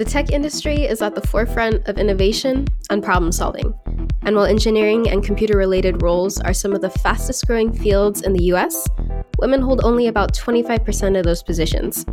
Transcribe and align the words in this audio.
The 0.00 0.06
tech 0.06 0.30
industry 0.30 0.84
is 0.84 1.02
at 1.02 1.14
the 1.14 1.20
forefront 1.20 1.86
of 1.86 1.98
innovation 1.98 2.66
and 2.88 3.04
problem 3.04 3.30
solving. 3.32 3.74
And 4.22 4.34
while 4.34 4.46
engineering 4.46 5.10
and 5.10 5.22
computer 5.22 5.58
related 5.58 6.00
roles 6.00 6.40
are 6.40 6.54
some 6.54 6.72
of 6.72 6.80
the 6.80 6.88
fastest 6.88 7.46
growing 7.46 7.70
fields 7.70 8.22
in 8.22 8.32
the 8.32 8.44
US, 8.44 8.88
women 9.40 9.60
hold 9.60 9.84
only 9.84 10.06
about 10.06 10.32
25% 10.32 11.18
of 11.18 11.24
those 11.26 11.42
positions. 11.42 12.06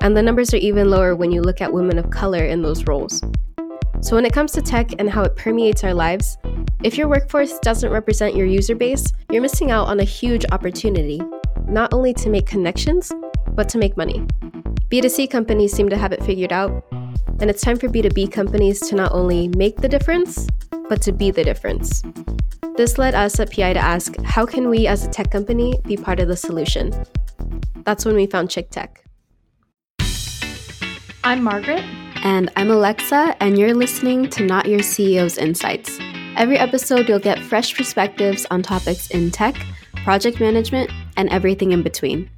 And 0.00 0.16
the 0.16 0.22
numbers 0.22 0.54
are 0.54 0.58
even 0.58 0.90
lower 0.90 1.16
when 1.16 1.32
you 1.32 1.42
look 1.42 1.60
at 1.60 1.72
women 1.72 1.98
of 1.98 2.10
color 2.10 2.44
in 2.44 2.62
those 2.62 2.86
roles. 2.86 3.20
So, 4.00 4.14
when 4.14 4.26
it 4.26 4.32
comes 4.32 4.52
to 4.52 4.62
tech 4.62 4.92
and 5.00 5.10
how 5.10 5.24
it 5.24 5.34
permeates 5.34 5.82
our 5.82 5.92
lives, 5.92 6.38
if 6.84 6.96
your 6.96 7.08
workforce 7.08 7.58
doesn't 7.58 7.90
represent 7.90 8.36
your 8.36 8.46
user 8.46 8.76
base, 8.76 9.12
you're 9.32 9.42
missing 9.42 9.72
out 9.72 9.88
on 9.88 9.98
a 9.98 10.04
huge 10.04 10.44
opportunity, 10.52 11.20
not 11.66 11.92
only 11.92 12.14
to 12.14 12.30
make 12.30 12.46
connections, 12.46 13.10
but 13.56 13.68
to 13.70 13.78
make 13.78 13.96
money. 13.96 14.24
B2C 14.88 15.28
companies 15.28 15.72
seem 15.72 15.88
to 15.88 15.96
have 15.96 16.12
it 16.12 16.22
figured 16.22 16.52
out, 16.52 16.84
and 17.40 17.50
it's 17.50 17.62
time 17.62 17.76
for 17.76 17.88
B2B 17.88 18.32
companies 18.32 18.80
to 18.88 18.94
not 18.94 19.12
only 19.12 19.48
make 19.48 19.76
the 19.76 19.88
difference, 19.88 20.46
but 20.88 21.02
to 21.02 21.12
be 21.12 21.30
the 21.30 21.44
difference. 21.44 22.02
This 22.76 22.98
led 22.98 23.14
us 23.14 23.38
at 23.40 23.52
PI 23.52 23.74
to 23.74 23.78
ask 23.78 24.16
how 24.22 24.46
can 24.46 24.68
we 24.68 24.86
as 24.86 25.04
a 25.04 25.10
tech 25.10 25.30
company 25.30 25.78
be 25.84 25.96
part 25.96 26.20
of 26.20 26.28
the 26.28 26.36
solution? 26.36 26.92
That's 27.84 28.04
when 28.04 28.16
we 28.16 28.26
found 28.26 28.50
Chick 28.50 28.70
Tech. 28.70 29.04
I'm 31.22 31.42
Margaret. 31.42 31.84
And 32.24 32.50
I'm 32.56 32.70
Alexa, 32.70 33.36
and 33.40 33.58
you're 33.58 33.74
listening 33.74 34.30
to 34.30 34.46
Not 34.46 34.66
Your 34.66 34.80
CEO's 34.80 35.36
Insights. 35.36 35.98
Every 36.36 36.56
episode, 36.56 37.08
you'll 37.08 37.18
get 37.18 37.38
fresh 37.38 37.76
perspectives 37.76 38.46
on 38.50 38.62
topics 38.62 39.10
in 39.10 39.30
tech, 39.30 39.54
project 40.04 40.40
management, 40.40 40.90
and 41.16 41.28
everything 41.28 41.72
in 41.72 41.82
between. 41.82 42.30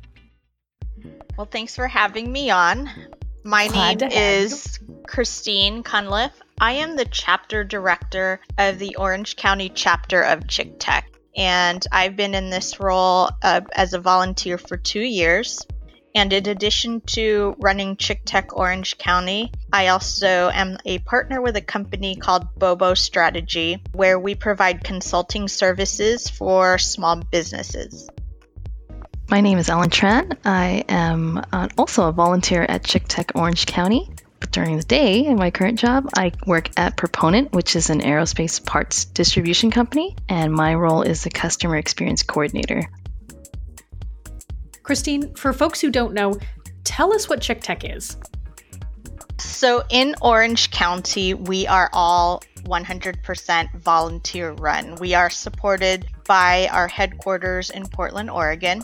Well, 1.37 1.47
thanks 1.47 1.77
for 1.77 1.87
having 1.87 2.33
me 2.33 2.51
on. 2.51 2.91
My 3.47 3.69
Glad 3.69 4.01
name 4.01 4.11
is 4.11 4.81
Christine 5.07 5.85
Cunliffe. 5.85 6.43
I 6.61 6.73
am 6.73 6.97
the 6.97 7.05
chapter 7.05 7.63
director 7.63 8.41
of 8.59 8.81
the 8.81 8.97
Orange 8.97 9.37
County 9.37 9.71
chapter 9.73 10.21
of 10.21 10.49
Chick 10.49 10.81
Tech, 10.81 11.09
and 11.37 11.81
I've 11.93 12.17
been 12.17 12.35
in 12.35 12.51
this 12.51 12.81
role 12.81 13.31
uh, 13.45 13.61
as 13.73 13.95
a 13.95 14.01
volunteer 14.01 14.59
for 14.59 14.77
two 14.77 15.01
years. 15.01 15.65
And 16.13 16.33
in 16.33 16.49
addition 16.49 17.03
to 17.13 17.55
running 17.61 17.97
Chick 17.99 18.23
Tech 18.25 18.57
Orange 18.57 18.99
County, 18.99 19.53
I 19.73 19.89
also 19.89 20.51
am 20.53 20.79
a 20.85 20.99
partner 20.99 21.41
with 21.41 21.55
a 21.55 21.61
company 21.61 22.17
called 22.17 22.53
Bobo 22.57 22.95
Strategy, 22.95 23.81
where 23.93 24.19
we 24.19 24.35
provide 24.35 24.83
consulting 24.83 25.47
services 25.47 26.29
for 26.29 26.79
small 26.79 27.15
businesses. 27.15 28.11
My 29.29 29.41
name 29.41 29.59
is 29.59 29.69
Ellen 29.69 29.91
Tran. 29.91 30.37
I 30.45 30.85
am 30.89 31.43
uh, 31.53 31.67
also 31.77 32.07
a 32.07 32.13
volunteer 32.13 32.63
at 32.63 32.85
Chick 32.85 33.07
Tech 33.09 33.33
Orange 33.35 33.67
County. 33.67 34.09
But 34.39 34.53
during 34.53 34.77
the 34.77 34.85
day, 34.85 35.25
in 35.25 35.37
my 35.37 35.51
current 35.51 35.81
job, 35.81 36.09
I 36.17 36.31
work 36.47 36.71
at 36.77 36.97
Proponent, 36.97 37.53
which 37.53 37.75
is 37.75 37.91
an 37.91 38.03
aerospace 38.03 38.65
parts 38.65 39.05
distribution 39.07 39.73
company, 39.73 40.15
and 40.29 40.53
my 40.53 40.77
role 40.77 41.03
is 41.03 41.25
the 41.25 41.31
customer 41.31 41.77
experience 41.77 42.23
coordinator. 42.23 42.89
Christine, 44.85 45.35
for 45.35 45.53
folks 45.53 45.81
who 45.81 45.91
don't 45.91 46.15
know, 46.15 46.39
tell 46.85 47.13
us 47.13 47.29
what 47.29 47.41
Chick 47.41 47.63
Tech 47.63 47.85
is. 47.85 48.17
So, 49.39 49.83
in 49.91 50.15
Orange 50.23 50.71
County, 50.71 51.35
we 51.35 51.67
are 51.67 51.91
all 51.93 52.45
100% 52.67 53.75
volunteer 53.81 54.53
run. 54.53 54.95
We 54.97 55.15
are 55.15 55.31
supported 55.31 56.07
by 56.27 56.69
our 56.71 56.87
headquarters 56.87 57.71
in 57.71 57.87
Portland, 57.89 58.31
Oregon. 58.31 58.83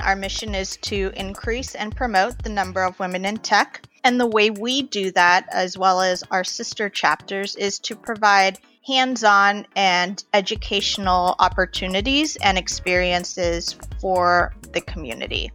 Our 0.00 0.16
mission 0.16 0.54
is 0.54 0.76
to 0.78 1.12
increase 1.16 1.74
and 1.74 1.94
promote 1.94 2.42
the 2.42 2.50
number 2.50 2.82
of 2.82 2.98
women 2.98 3.24
in 3.24 3.38
tech. 3.38 3.82
And 4.04 4.20
the 4.20 4.26
way 4.26 4.50
we 4.50 4.82
do 4.82 5.10
that, 5.12 5.46
as 5.52 5.76
well 5.76 6.00
as 6.00 6.22
our 6.30 6.44
sister 6.44 6.88
chapters, 6.88 7.56
is 7.56 7.78
to 7.80 7.96
provide 7.96 8.58
hands 8.86 9.22
on 9.24 9.66
and 9.76 10.22
educational 10.32 11.34
opportunities 11.38 12.36
and 12.36 12.56
experiences 12.56 13.76
for 14.00 14.54
the 14.72 14.80
community. 14.80 15.52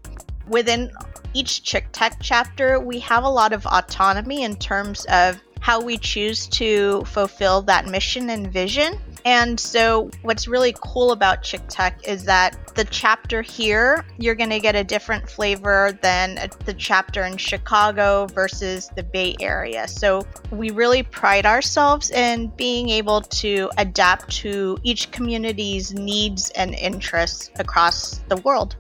Within 0.48 0.92
each 1.34 1.64
Chick 1.64 1.88
Tech 1.94 2.18
chapter, 2.22 2.80
we 2.80 3.00
have 3.00 3.24
a 3.24 3.30
lot 3.30 3.54
of 3.54 3.66
autonomy 3.66 4.44
in 4.44 4.56
terms 4.58 5.06
of 5.06 5.42
how 5.64 5.80
we 5.80 5.98
choose 5.98 6.46
to 6.46 7.02
fulfill 7.06 7.62
that 7.62 7.88
mission 7.88 8.30
and 8.30 8.52
vision. 8.52 9.00
And 9.24 9.58
so, 9.58 10.12
what's 10.22 10.46
really 10.46 10.76
cool 10.84 11.14
about 11.14 11.42
Chick 11.42 11.62
Tech 11.70 12.06
is 12.06 12.26
that 12.26 12.76
the 12.76 12.84
chapter 12.84 13.42
here, 13.42 14.06
you're 14.18 14.36
going 14.36 14.50
to 14.50 14.60
get 14.60 14.76
a 14.76 14.84
different 14.84 15.30
flavor 15.30 15.98
than 16.02 16.38
the 16.66 16.74
chapter 16.74 17.24
in 17.24 17.38
Chicago 17.38 18.28
versus 18.34 18.92
the 18.98 19.04
Bay 19.04 19.38
Area. 19.40 19.88
So, 19.88 20.28
we 20.52 20.72
really 20.72 21.02
pride 21.02 21.46
ourselves 21.46 22.12
in 22.12 22.48
being 22.58 22.90
able 22.90 23.22
to 23.22 23.72
adapt 23.78 24.32
to 24.42 24.78
each 24.84 25.12
community's 25.12 25.94
needs 25.94 26.50
and 26.58 26.76
interests 26.76 27.52
across 27.58 28.18
the 28.28 28.36
world. 28.42 28.76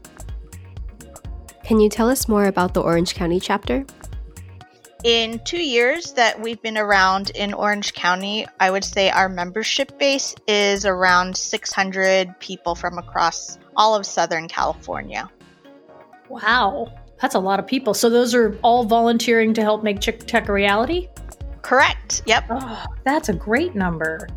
Can 1.63 1.79
you 1.79 1.87
tell 1.87 2.09
us 2.09 2.27
more 2.27 2.47
about 2.47 2.73
the 2.73 2.81
Orange 2.81 3.15
County 3.15 3.39
chapter? 3.39 3.85
In 5.03 5.39
two 5.39 5.61
years 5.61 6.13
that 6.13 6.39
we've 6.39 6.61
been 6.61 6.77
around 6.77 7.31
in 7.31 7.53
Orange 7.53 7.93
County, 7.93 8.47
I 8.61 8.71
would 8.71 8.85
say 8.85 9.09
our 9.09 9.27
membership 9.27 9.99
base 9.99 10.33
is 10.47 10.85
around 10.85 11.35
600 11.35 12.39
people 12.39 12.73
from 12.73 12.97
across 12.97 13.57
all 13.75 13.95
of 13.95 14.05
Southern 14.05 14.47
California. 14.47 15.29
Wow, 16.29 16.93
that's 17.19 17.35
a 17.35 17.39
lot 17.39 17.59
of 17.59 17.67
people. 17.67 17.93
So 17.93 18.09
those 18.09 18.33
are 18.33 18.57
all 18.61 18.85
volunteering 18.85 19.53
to 19.55 19.61
help 19.61 19.83
make 19.83 19.99
Chick 19.99 20.25
Tech 20.25 20.47
a 20.47 20.53
reality? 20.53 21.09
Correct. 21.63 22.21
Yep. 22.25 22.45
Oh, 22.51 22.85
that's 23.03 23.27
a 23.27 23.33
great 23.33 23.75
number. 23.75 24.29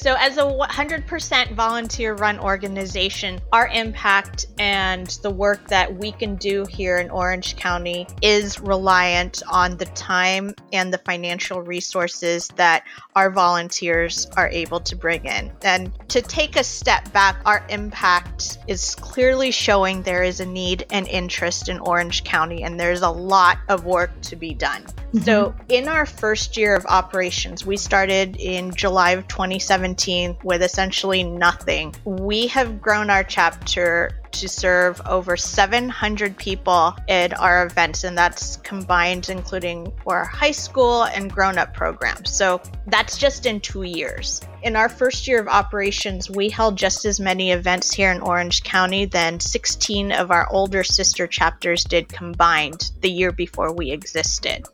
So, 0.00 0.14
as 0.18 0.38
a 0.38 0.44
100% 0.44 1.52
volunteer 1.52 2.14
run 2.14 2.38
organization, 2.38 3.38
our 3.52 3.68
impact 3.68 4.46
and 4.58 5.06
the 5.22 5.28
work 5.28 5.68
that 5.68 5.94
we 5.94 6.10
can 6.12 6.36
do 6.36 6.64
here 6.70 6.96
in 6.96 7.10
Orange 7.10 7.56
County 7.56 8.06
is 8.22 8.58
reliant 8.60 9.42
on 9.46 9.76
the 9.76 9.84
time 9.84 10.54
and 10.72 10.90
the 10.90 10.96
financial 11.04 11.60
resources 11.60 12.48
that 12.56 12.84
our 13.14 13.28
volunteers 13.28 14.26
are 14.38 14.48
able 14.48 14.80
to 14.80 14.96
bring 14.96 15.26
in. 15.26 15.52
And 15.60 15.92
to 16.08 16.22
take 16.22 16.56
a 16.56 16.64
step 16.64 17.12
back, 17.12 17.36
our 17.44 17.62
impact 17.68 18.56
is 18.66 18.94
clearly 18.94 19.50
showing 19.50 20.00
there 20.02 20.22
is 20.22 20.40
a 20.40 20.46
need 20.46 20.86
and 20.90 21.06
interest 21.08 21.68
in 21.68 21.78
Orange 21.78 22.24
County, 22.24 22.62
and 22.62 22.80
there's 22.80 23.02
a 23.02 23.10
lot 23.10 23.58
of 23.68 23.84
work 23.84 24.18
to 24.22 24.36
be 24.36 24.54
done. 24.54 24.82
Mm-hmm. 25.12 25.24
So, 25.24 25.54
in 25.68 25.88
our 25.88 26.06
first 26.06 26.56
year 26.56 26.76
of 26.76 26.86
operations, 26.86 27.66
we 27.66 27.76
started 27.76 28.36
in 28.36 28.72
July 28.72 29.10
of 29.12 29.26
2017 29.26 30.36
with 30.44 30.62
essentially 30.62 31.24
nothing. 31.24 31.94
We 32.04 32.46
have 32.46 32.80
grown 32.80 33.10
our 33.10 33.24
chapter 33.24 34.20
to 34.32 34.48
serve 34.48 35.00
over 35.06 35.36
700 35.36 36.36
people 36.36 36.94
at 37.08 37.38
our 37.38 37.66
events, 37.66 38.04
and 38.04 38.16
that's 38.16 38.56
combined, 38.58 39.28
including 39.28 39.92
our 40.06 40.24
high 40.24 40.50
school 40.52 41.04
and 41.04 41.32
grown 41.32 41.58
up 41.58 41.74
programs. 41.74 42.30
So 42.30 42.60
that's 42.86 43.18
just 43.18 43.46
in 43.46 43.60
two 43.60 43.82
years. 43.82 44.40
In 44.62 44.76
our 44.76 44.88
first 44.88 45.26
year 45.26 45.40
of 45.40 45.48
operations, 45.48 46.30
we 46.30 46.50
held 46.50 46.76
just 46.76 47.04
as 47.04 47.18
many 47.18 47.50
events 47.50 47.92
here 47.92 48.12
in 48.12 48.20
Orange 48.20 48.62
County 48.62 49.06
than 49.06 49.40
16 49.40 50.12
of 50.12 50.30
our 50.30 50.48
older 50.50 50.84
sister 50.84 51.26
chapters 51.26 51.82
did 51.82 52.08
combined 52.08 52.92
the 53.00 53.10
year 53.10 53.32
before 53.32 53.72
we 53.72 53.90
existed. 53.90 54.66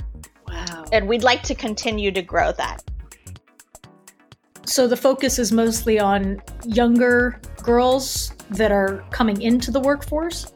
Wow. 0.68 0.84
And 0.92 1.08
we'd 1.08 1.22
like 1.22 1.42
to 1.44 1.54
continue 1.54 2.10
to 2.12 2.22
grow 2.22 2.52
that. 2.52 2.82
So 4.64 4.88
the 4.88 4.96
focus 4.96 5.38
is 5.38 5.52
mostly 5.52 6.00
on 6.00 6.42
younger 6.64 7.40
girls 7.62 8.32
that 8.50 8.72
are 8.72 9.04
coming 9.10 9.42
into 9.42 9.70
the 9.70 9.80
workforce? 9.80 10.52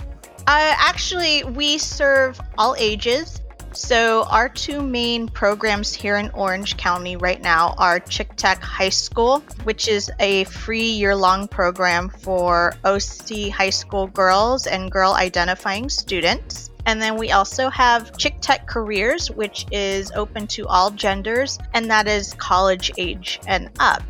Uh, 0.46 0.74
actually, 0.78 1.44
we 1.44 1.76
serve 1.76 2.40
all 2.56 2.74
ages. 2.78 3.40
So, 3.72 4.24
our 4.24 4.48
two 4.48 4.80
main 4.82 5.28
programs 5.28 5.94
here 5.94 6.16
in 6.16 6.30
Orange 6.30 6.76
County 6.76 7.16
right 7.16 7.40
now 7.40 7.74
are 7.78 8.00
Chick 8.00 8.34
Tech 8.36 8.60
High 8.60 8.88
School, 8.88 9.40
which 9.62 9.86
is 9.86 10.10
a 10.18 10.42
free 10.44 10.90
year 10.90 11.14
long 11.14 11.46
program 11.46 12.08
for 12.08 12.74
OC 12.84 13.50
high 13.52 13.70
school 13.70 14.08
girls 14.08 14.66
and 14.66 14.90
girl 14.90 15.12
identifying 15.12 15.88
students. 15.88 16.69
And 16.86 17.00
then 17.00 17.16
we 17.16 17.32
also 17.32 17.68
have 17.70 18.16
Chick 18.16 18.36
Tech 18.40 18.66
Careers, 18.66 19.30
which 19.30 19.66
is 19.70 20.10
open 20.12 20.46
to 20.48 20.66
all 20.66 20.90
genders, 20.90 21.58
and 21.74 21.90
that 21.90 22.08
is 22.08 22.34
college 22.34 22.90
age 22.98 23.40
and 23.46 23.70
up. 23.78 24.02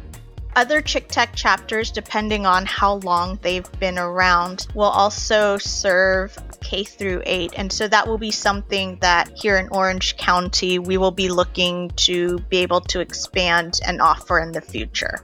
Other 0.56 0.80
Chick 0.80 1.06
Tech 1.08 1.36
chapters, 1.36 1.92
depending 1.92 2.44
on 2.44 2.66
how 2.66 2.94
long 2.94 3.38
they've 3.42 3.70
been 3.78 3.98
around, 3.98 4.66
will 4.74 4.88
also 4.88 5.58
serve 5.58 6.36
K 6.60 6.82
through 6.82 7.22
8. 7.24 7.52
And 7.56 7.72
so 7.72 7.86
that 7.86 8.08
will 8.08 8.18
be 8.18 8.32
something 8.32 8.98
that 9.00 9.30
here 9.38 9.56
in 9.58 9.68
Orange 9.68 10.16
County 10.16 10.78
we 10.80 10.98
will 10.98 11.12
be 11.12 11.28
looking 11.28 11.90
to 11.90 12.38
be 12.48 12.58
able 12.58 12.80
to 12.82 13.00
expand 13.00 13.80
and 13.86 14.00
offer 14.00 14.40
in 14.40 14.50
the 14.50 14.60
future. 14.60 15.22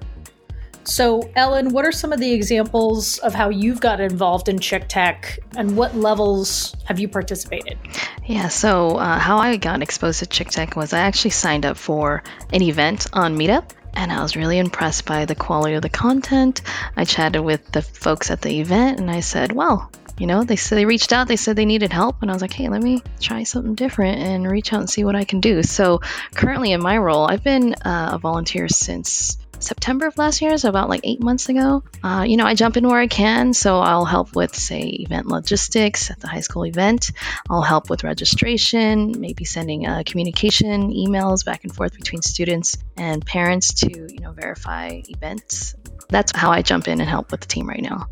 So, 0.87 1.29
Ellen, 1.35 1.71
what 1.71 1.85
are 1.85 1.91
some 1.91 2.13
of 2.13 2.21
the 2.21 2.33
examples 2.33 3.19
of 3.19 3.35
how 3.35 3.49
you've 3.49 3.81
got 3.81 4.01
involved 4.01 4.49
in 4.49 4.61
Chick 4.61 4.85
Tech 4.89 5.41
and 5.57 5.77
what 5.77 5.97
levels 5.97 6.77
have 6.85 7.01
you 7.01 7.09
participated? 7.09 7.77
Yeah, 8.25 8.47
so 8.49 8.97
uh, 8.97 9.19
how 9.19 9.39
I 9.39 9.57
got 9.57 9.83
exposed 9.83 10.21
to 10.21 10.27
Chick 10.27 10.51
Tech 10.51 10.77
was 10.77 10.93
I 10.93 11.01
actually 11.01 11.31
signed 11.31 11.67
up 11.67 11.77
for 11.77 12.23
an 12.53 12.63
event 12.63 13.09
on 13.13 13.37
Meetup 13.37 13.71
and 13.95 14.13
I 14.13 14.23
was 14.23 14.37
really 14.37 14.59
impressed 14.59 15.07
by 15.07 15.25
the 15.25 15.35
quality 15.35 15.75
of 15.75 15.83
the 15.83 15.89
content. 15.89 16.63
I 16.97 17.05
chatted 17.05 17.43
with 17.43 17.73
the 17.73 17.83
folks 17.83 18.31
at 18.31 18.43
the 18.43 18.61
event 18.61 19.01
and 19.01 19.11
I 19.11 19.21
said, 19.21 19.51
well, 19.53 19.91
you 20.19 20.27
know, 20.27 20.45
they 20.45 20.57
said 20.57 20.79
they 20.79 20.87
reached 20.87 21.13
out, 21.13 21.29
they 21.29 21.37
said 21.37 21.57
they 21.57 21.67
needed 21.67 21.93
help, 21.93 22.23
and 22.23 22.31
I 22.31 22.35
was 22.35 22.41
like, 22.41 22.53
hey, 22.53 22.69
let 22.69 22.83
me 22.83 23.03
try 23.21 23.43
something 23.43 23.75
different 23.75 24.19
and 24.21 24.51
reach 24.51 24.73
out 24.73 24.81
and 24.81 24.89
see 24.89 25.05
what 25.05 25.17
I 25.17 25.25
can 25.25 25.41
do. 25.41 25.63
So, 25.63 26.01
currently 26.35 26.73
in 26.73 26.81
my 26.81 26.97
role, 26.97 27.27
I've 27.27 27.45
been 27.45 27.75
uh, 27.75 28.13
a 28.15 28.19
volunteer 28.19 28.67
since 28.69 29.37
September 29.59 30.07
of 30.07 30.19
last 30.19 30.43
year, 30.43 30.57
so 30.59 30.69
about 30.69 30.89
like 30.89 31.01
eight 31.05 31.21
months 31.21 31.49
ago. 31.49 31.83
Uh, 32.03 32.25
you 32.27 32.37
know, 32.37 32.45
I 32.45 32.55
jump 32.55 32.77
in 32.77 32.87
where 32.87 33.01
I 33.01 33.07
can, 33.07 33.53
so 33.53 33.79
I'll 33.79 34.05
help 34.05 34.37
with, 34.37 34.55
say, 34.55 34.81
event 34.81 35.27
logistics 35.27 36.11
at 36.11 36.21
the 36.21 36.29
high 36.29 36.41
school 36.41 36.67
event. 36.67 37.13
I'll 37.49 37.63
help 37.63 37.91
with 37.91 38.05
registration, 38.05 39.21
maybe 39.21 39.45
sending 39.45 39.87
uh, 39.87 40.03
communication 40.05 40.93
emails 40.93 41.45
back 41.45 41.65
and 41.65 41.75
forth 41.75 41.95
between 41.95 42.23
students 42.23 42.77
and 42.97 43.25
parents 43.25 43.75
to, 43.75 43.91
you 43.91 44.21
know, 44.21 44.33
verify 44.33 45.01
events. 45.09 45.75
That's 46.09 46.33
how 46.37 46.51
I 46.51 46.63
jump 46.63 46.89
in 46.89 47.01
and 47.01 47.09
help 47.09 47.33
with 47.33 47.41
the 47.41 47.49
team 47.49 47.69
right 47.69 47.83
now. 47.83 48.09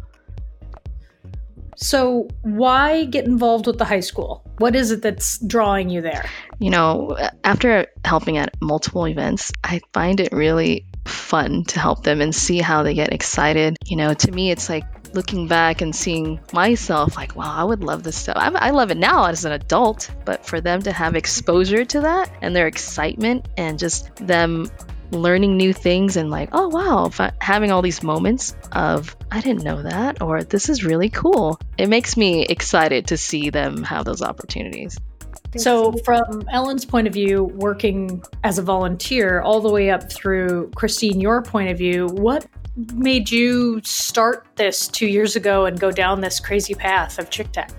So, 1.77 2.29
why 2.43 3.05
get 3.05 3.25
involved 3.25 3.67
with 3.67 3.79
the 3.79 3.85
high 3.85 4.01
school? 4.01 4.45
What 4.59 4.77
is 4.77 4.93
it 4.93 5.03
that's 5.03 5.39
drawing 5.45 5.91
you 5.91 6.01
there? 6.01 6.25
You 6.61 6.71
know, 6.71 7.17
after 7.43 7.87
helping 8.05 8.39
at 8.39 8.55
multiple 8.63 9.09
events, 9.09 9.51
I 9.65 9.81
find 9.93 10.21
it 10.21 10.33
really 10.33 10.87
fun 11.07 11.65
to 11.65 11.81
help 11.81 12.03
them 12.03 12.21
and 12.21 12.35
see 12.35 12.59
how 12.59 12.83
they 12.83 12.95
get 12.95 13.13
excited. 13.13 13.77
You 13.87 13.97
know, 13.97 14.15
to 14.15 14.33
me, 14.33 14.51
it's 14.51 14.69
like 14.69 14.85
looking 15.15 15.47
back 15.47 15.81
and 15.81 15.95
seeing 15.95 16.41
myself 16.53 17.17
like, 17.17 17.37
wow, 17.37 17.55
I 17.55 17.65
would 17.65 17.83
love 17.83 18.03
this 18.03 18.17
stuff. 18.17 18.37
I, 18.37 18.49
I, 18.49 18.71
love 18.71 18.91
it 18.91 18.97
now 18.97 19.27
as 19.27 19.45
an 19.45 19.53
adult, 19.53 20.11
but 20.25 20.45
for 20.45 20.61
them 20.61 20.83
to 20.83 20.93
have 20.93 21.15
exposure 21.15 21.85
to 21.85 22.01
that 22.01 22.31
and 22.43 22.55
their 22.55 22.67
excitement 22.67 23.49
and 23.57 23.79
just 23.79 24.15
them 24.17 24.69
learning 25.11 25.57
new 25.57 25.73
things 25.73 26.17
and 26.17 26.31
like, 26.31 26.49
oh 26.53 26.69
wow, 26.69 27.11
having 27.41 27.71
all 27.71 27.83
these 27.83 28.03
moments 28.03 28.57
of 28.73 29.17
I 29.31 29.41
didn't 29.41 29.63
know 29.63 29.83
that 29.83 30.21
or 30.21 30.43
this 30.43 30.69
is 30.69 30.85
really 30.85 31.11
cool. 31.11 31.61
It 31.79 31.89
makes 31.89 32.17
me 32.17 32.45
excited 32.45 33.09
to 33.09 33.17
see 33.17 33.51
them 33.51 33.85
have 33.85 34.05
those 34.05 34.23
opportunities. 34.23 34.99
So, 35.57 35.93
from 36.05 36.45
Ellen's 36.51 36.85
point 36.85 37.07
of 37.07 37.13
view, 37.13 37.45
working 37.45 38.23
as 38.43 38.59
a 38.59 38.63
volunteer, 38.63 39.41
all 39.41 39.61
the 39.61 39.71
way 39.71 39.91
up 39.91 40.13
through 40.13 40.71
Christine, 40.75 41.21
your 41.21 41.43
point 41.43 41.71
of 41.71 41.79
view, 41.79 42.09
what 42.09 42.47
made 42.95 43.31
you 43.31 43.81
start 43.85 44.47
this 44.57 44.89
two 44.89 45.07
years 45.07 45.37
ago 45.37 45.67
and 45.67 45.79
go 45.79 45.91
down 45.91 46.21
this 46.21 46.41
crazy 46.41 46.75
path 46.75 47.19
of 47.19 47.31
Chick 47.31 47.53
Tech? 47.53 47.71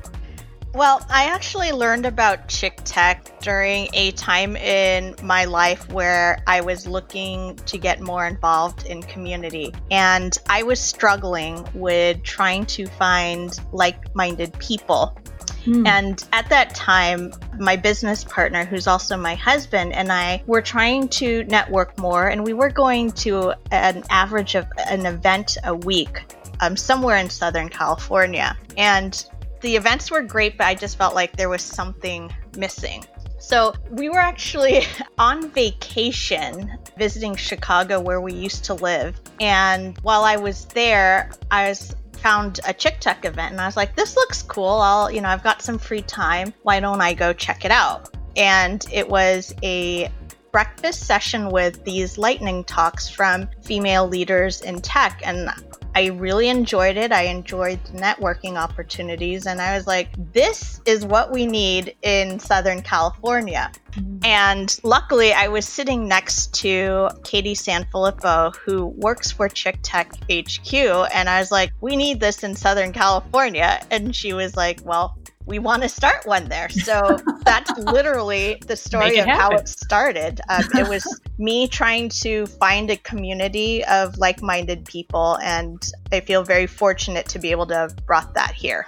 Well, 0.75 1.05
I 1.09 1.27
actually 1.27 1.71
learned 1.71 2.05
about 2.05 2.49
Chick 2.49 2.81
Tech 2.83 3.39
during 3.39 3.87
a 3.93 4.11
time 4.11 4.57
in 4.57 5.15
my 5.23 5.45
life 5.45 5.89
where 5.89 6.43
I 6.47 6.59
was 6.59 6.85
looking 6.85 7.55
to 7.67 7.77
get 7.77 8.01
more 8.01 8.27
involved 8.27 8.85
in 8.85 9.01
community. 9.01 9.73
And 9.89 10.37
I 10.49 10.63
was 10.63 10.81
struggling 10.81 11.65
with 11.73 12.21
trying 12.23 12.65
to 12.65 12.87
find 12.87 13.57
like 13.71 14.13
minded 14.15 14.51
people. 14.59 15.17
Mm. 15.65 15.87
And 15.87 16.23
at 16.31 16.49
that 16.49 16.75
time, 16.75 17.33
my 17.57 17.75
business 17.75 18.23
partner, 18.23 18.65
who's 18.65 18.87
also 18.87 19.17
my 19.17 19.35
husband, 19.35 19.93
and 19.93 20.11
I 20.11 20.43
were 20.45 20.61
trying 20.61 21.07
to 21.09 21.43
network 21.45 21.97
more, 21.97 22.27
and 22.27 22.43
we 22.43 22.53
were 22.53 22.69
going 22.69 23.11
to 23.13 23.53
an 23.71 24.03
average 24.09 24.55
of 24.55 24.65
an 24.87 25.05
event 25.05 25.57
a 25.63 25.75
week 25.75 26.23
um, 26.61 26.77
somewhere 26.77 27.17
in 27.17 27.29
Southern 27.29 27.69
California. 27.69 28.57
And 28.77 29.25
the 29.61 29.75
events 29.75 30.11
were 30.11 30.21
great, 30.21 30.57
but 30.57 30.67
I 30.67 30.75
just 30.75 30.97
felt 30.97 31.15
like 31.15 31.35
there 31.35 31.49
was 31.49 31.61
something 31.61 32.31
missing. 32.57 33.03
So 33.39 33.73
we 33.91 34.09
were 34.09 34.19
actually 34.19 34.85
on 35.17 35.49
vacation 35.49 36.77
visiting 36.97 37.35
Chicago 37.35 37.99
where 37.99 38.21
we 38.21 38.33
used 38.33 38.65
to 38.65 38.73
live. 38.73 39.19
And 39.39 39.97
while 39.99 40.23
I 40.23 40.37
was 40.37 40.65
there, 40.65 41.31
I 41.51 41.69
was 41.69 41.95
found 42.19 42.59
a 42.65 42.73
Chick 42.73 42.97
Tech 42.99 43.25
event 43.25 43.51
and 43.51 43.61
I 43.61 43.65
was 43.65 43.77
like, 43.77 43.95
this 43.95 44.15
looks 44.15 44.41
cool. 44.41 44.67
I'll, 44.67 45.11
you 45.11 45.21
know, 45.21 45.29
I've 45.29 45.43
got 45.43 45.61
some 45.61 45.77
free 45.77 46.01
time. 46.01 46.53
Why 46.63 46.79
don't 46.79 47.01
I 47.01 47.13
go 47.13 47.33
check 47.33 47.65
it 47.65 47.71
out? 47.71 48.15
And 48.35 48.85
it 48.91 49.07
was 49.07 49.53
a 49.63 50.11
breakfast 50.51 51.05
session 51.05 51.49
with 51.49 51.83
these 51.83 52.17
lightning 52.17 52.63
talks 52.63 53.09
from 53.09 53.49
female 53.61 54.07
leaders 54.07 54.61
in 54.61 54.81
tech. 54.81 55.21
And 55.25 55.49
I 55.95 56.07
really 56.07 56.49
enjoyed 56.49 56.97
it. 56.97 57.13
I 57.13 57.23
enjoyed 57.23 57.79
the 57.85 57.97
networking 57.97 58.57
opportunities. 58.57 59.45
And 59.45 59.61
I 59.61 59.77
was 59.77 59.87
like, 59.87 60.09
this 60.33 60.81
is 60.85 61.05
what 61.05 61.31
we 61.31 61.45
need 61.45 61.95
in 62.01 62.37
Southern 62.37 62.81
California. 62.81 63.71
Mm-hmm. 63.91 64.25
And 64.25 64.77
luckily, 64.83 65.31
I 65.31 65.47
was 65.47 65.65
sitting 65.65 66.07
next 66.07 66.53
to 66.55 67.09
Katie 67.23 67.55
Sanfilippo, 67.55 68.55
who 68.57 68.87
works 68.87 69.31
for 69.31 69.47
Chick 69.47 69.79
Tech 69.83 70.11
HQ. 70.29 70.73
And 70.73 71.29
I 71.29 71.39
was 71.39 71.49
like, 71.49 71.71
we 71.79 71.95
need 71.95 72.19
this 72.19 72.43
in 72.43 72.55
Southern 72.55 72.91
California. 72.91 73.81
And 73.89 74.13
she 74.13 74.33
was 74.33 74.57
like, 74.57 74.81
well, 74.83 75.17
we 75.45 75.59
want 75.59 75.83
to 75.83 75.89
start 75.89 76.25
one 76.25 76.49
there. 76.49 76.69
So 76.69 77.17
that's 77.45 77.71
literally 77.79 78.61
the 78.65 78.75
story 78.75 79.17
of 79.17 79.27
how 79.27 79.51
it 79.51 79.67
started. 79.67 80.41
Um, 80.49 80.63
it 80.73 80.87
was 80.87 81.21
me 81.37 81.67
trying 81.67 82.09
to 82.09 82.45
find 82.47 82.89
a 82.89 82.97
community 82.97 83.83
of 83.85 84.17
like 84.17 84.41
minded 84.41 84.85
people, 84.85 85.37
and 85.41 85.81
I 86.11 86.21
feel 86.21 86.43
very 86.43 86.67
fortunate 86.67 87.27
to 87.29 87.39
be 87.39 87.51
able 87.51 87.67
to 87.67 87.75
have 87.75 87.95
brought 88.05 88.33
that 88.33 88.53
here. 88.53 88.87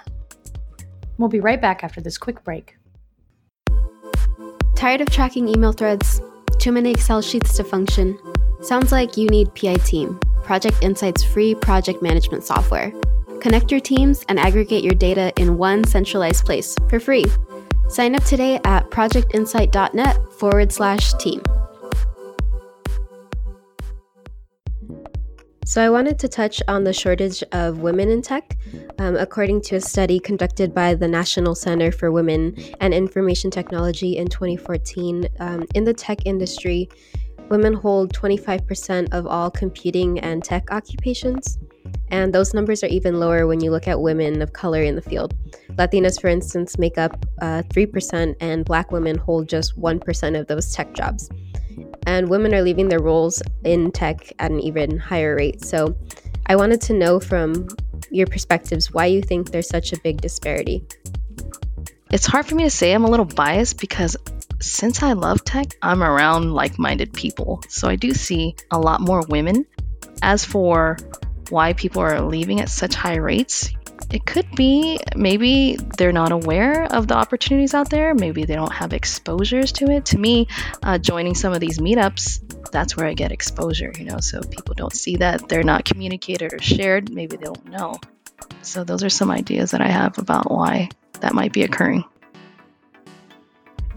We'll 1.18 1.28
be 1.28 1.40
right 1.40 1.60
back 1.60 1.82
after 1.82 2.00
this 2.00 2.18
quick 2.18 2.42
break. 2.44 2.76
Tired 4.76 5.00
of 5.00 5.10
tracking 5.10 5.48
email 5.48 5.72
threads? 5.72 6.20
Too 6.58 6.70
many 6.70 6.92
Excel 6.92 7.20
sheets 7.20 7.56
to 7.56 7.64
function? 7.64 8.18
Sounds 8.62 8.92
like 8.92 9.16
you 9.16 9.28
need 9.28 9.52
PI 9.54 9.74
Team, 9.78 10.20
Project 10.44 10.76
Insight's 10.82 11.24
free 11.24 11.54
project 11.54 12.02
management 12.02 12.44
software. 12.44 12.92
Connect 13.40 13.70
your 13.70 13.80
teams 13.80 14.24
and 14.28 14.38
aggregate 14.38 14.82
your 14.82 14.94
data 14.94 15.32
in 15.40 15.58
one 15.58 15.84
centralized 15.84 16.44
place 16.44 16.74
for 16.88 16.98
free. 16.98 17.24
Sign 17.88 18.14
up 18.14 18.24
today 18.24 18.60
at 18.64 18.90
projectinsight.net 18.90 20.32
forward 20.32 20.72
slash 20.72 21.14
team. 21.14 21.42
So, 25.64 25.84
I 25.84 25.90
wanted 25.90 26.18
to 26.20 26.28
touch 26.28 26.62
on 26.66 26.84
the 26.84 26.94
shortage 26.94 27.42
of 27.52 27.80
women 27.80 28.08
in 28.08 28.22
tech. 28.22 28.56
Um, 28.98 29.16
according 29.16 29.60
to 29.62 29.76
a 29.76 29.80
study 29.82 30.18
conducted 30.18 30.74
by 30.74 30.94
the 30.94 31.06
National 31.06 31.54
Center 31.54 31.92
for 31.92 32.10
Women 32.10 32.56
and 32.80 32.94
Information 32.94 33.50
Technology 33.50 34.16
in 34.16 34.28
2014, 34.28 35.28
um, 35.40 35.66
in 35.74 35.84
the 35.84 35.92
tech 35.92 36.24
industry, 36.24 36.88
women 37.50 37.74
hold 37.74 38.14
25% 38.14 39.12
of 39.12 39.26
all 39.26 39.50
computing 39.50 40.18
and 40.20 40.42
tech 40.42 40.70
occupations. 40.70 41.58
And 42.10 42.32
those 42.32 42.54
numbers 42.54 42.82
are 42.82 42.88
even 42.88 43.20
lower 43.20 43.46
when 43.46 43.60
you 43.60 43.70
look 43.70 43.88
at 43.88 44.00
women 44.00 44.42
of 44.42 44.52
color 44.52 44.82
in 44.82 44.94
the 44.94 45.02
field. 45.02 45.34
Latinas, 45.72 46.20
for 46.20 46.28
instance, 46.28 46.78
make 46.78 46.98
up 46.98 47.24
uh, 47.40 47.62
3%, 47.68 48.36
and 48.40 48.64
black 48.64 48.90
women 48.90 49.16
hold 49.16 49.48
just 49.48 49.78
1% 49.80 50.40
of 50.40 50.46
those 50.46 50.72
tech 50.72 50.92
jobs. 50.94 51.30
And 52.06 52.28
women 52.28 52.54
are 52.54 52.62
leaving 52.62 52.88
their 52.88 53.02
roles 53.02 53.42
in 53.64 53.92
tech 53.92 54.32
at 54.38 54.50
an 54.50 54.60
even 54.60 54.98
higher 54.98 55.36
rate. 55.36 55.64
So 55.64 55.96
I 56.46 56.56
wanted 56.56 56.80
to 56.82 56.94
know 56.94 57.20
from 57.20 57.68
your 58.10 58.26
perspectives 58.26 58.92
why 58.92 59.06
you 59.06 59.22
think 59.22 59.50
there's 59.50 59.68
such 59.68 59.92
a 59.92 60.00
big 60.00 60.20
disparity. 60.20 60.82
It's 62.10 62.26
hard 62.26 62.46
for 62.46 62.54
me 62.54 62.64
to 62.64 62.70
say. 62.70 62.92
I'm 62.92 63.04
a 63.04 63.10
little 63.10 63.26
biased 63.26 63.78
because 63.78 64.16
since 64.60 65.02
I 65.02 65.12
love 65.12 65.44
tech, 65.44 65.76
I'm 65.82 66.02
around 66.02 66.54
like 66.54 66.78
minded 66.78 67.12
people. 67.12 67.62
So 67.68 67.88
I 67.88 67.96
do 67.96 68.12
see 68.14 68.56
a 68.70 68.78
lot 68.78 69.00
more 69.00 69.22
women. 69.28 69.66
As 70.22 70.44
for 70.44 70.96
why 71.50 71.72
people 71.72 72.02
are 72.02 72.20
leaving 72.20 72.60
at 72.60 72.68
such 72.68 72.94
high 72.94 73.16
rates. 73.16 73.70
It 74.10 74.24
could 74.24 74.50
be 74.54 75.00
maybe 75.14 75.76
they're 75.76 76.12
not 76.12 76.32
aware 76.32 76.84
of 76.84 77.08
the 77.08 77.14
opportunities 77.14 77.74
out 77.74 77.90
there. 77.90 78.14
Maybe 78.14 78.44
they 78.44 78.54
don't 78.54 78.72
have 78.72 78.92
exposures 78.92 79.72
to 79.72 79.90
it. 79.90 80.06
To 80.06 80.18
me, 80.18 80.48
uh, 80.82 80.98
joining 80.98 81.34
some 81.34 81.52
of 81.52 81.60
these 81.60 81.78
meetups, 81.78 82.70
that's 82.70 82.96
where 82.96 83.06
I 83.06 83.12
get 83.12 83.32
exposure, 83.32 83.92
you 83.98 84.04
know. 84.04 84.20
So 84.20 84.40
people 84.40 84.74
don't 84.74 84.94
see 84.94 85.16
that, 85.16 85.48
they're 85.48 85.62
not 85.62 85.84
communicated 85.84 86.54
or 86.54 86.62
shared. 86.62 87.10
Maybe 87.10 87.36
they 87.36 87.44
don't 87.44 87.66
know. 87.66 87.96
So 88.62 88.84
those 88.84 89.04
are 89.04 89.10
some 89.10 89.30
ideas 89.30 89.72
that 89.72 89.80
I 89.80 89.88
have 89.88 90.18
about 90.18 90.50
why 90.50 90.88
that 91.20 91.34
might 91.34 91.52
be 91.52 91.62
occurring. 91.62 92.04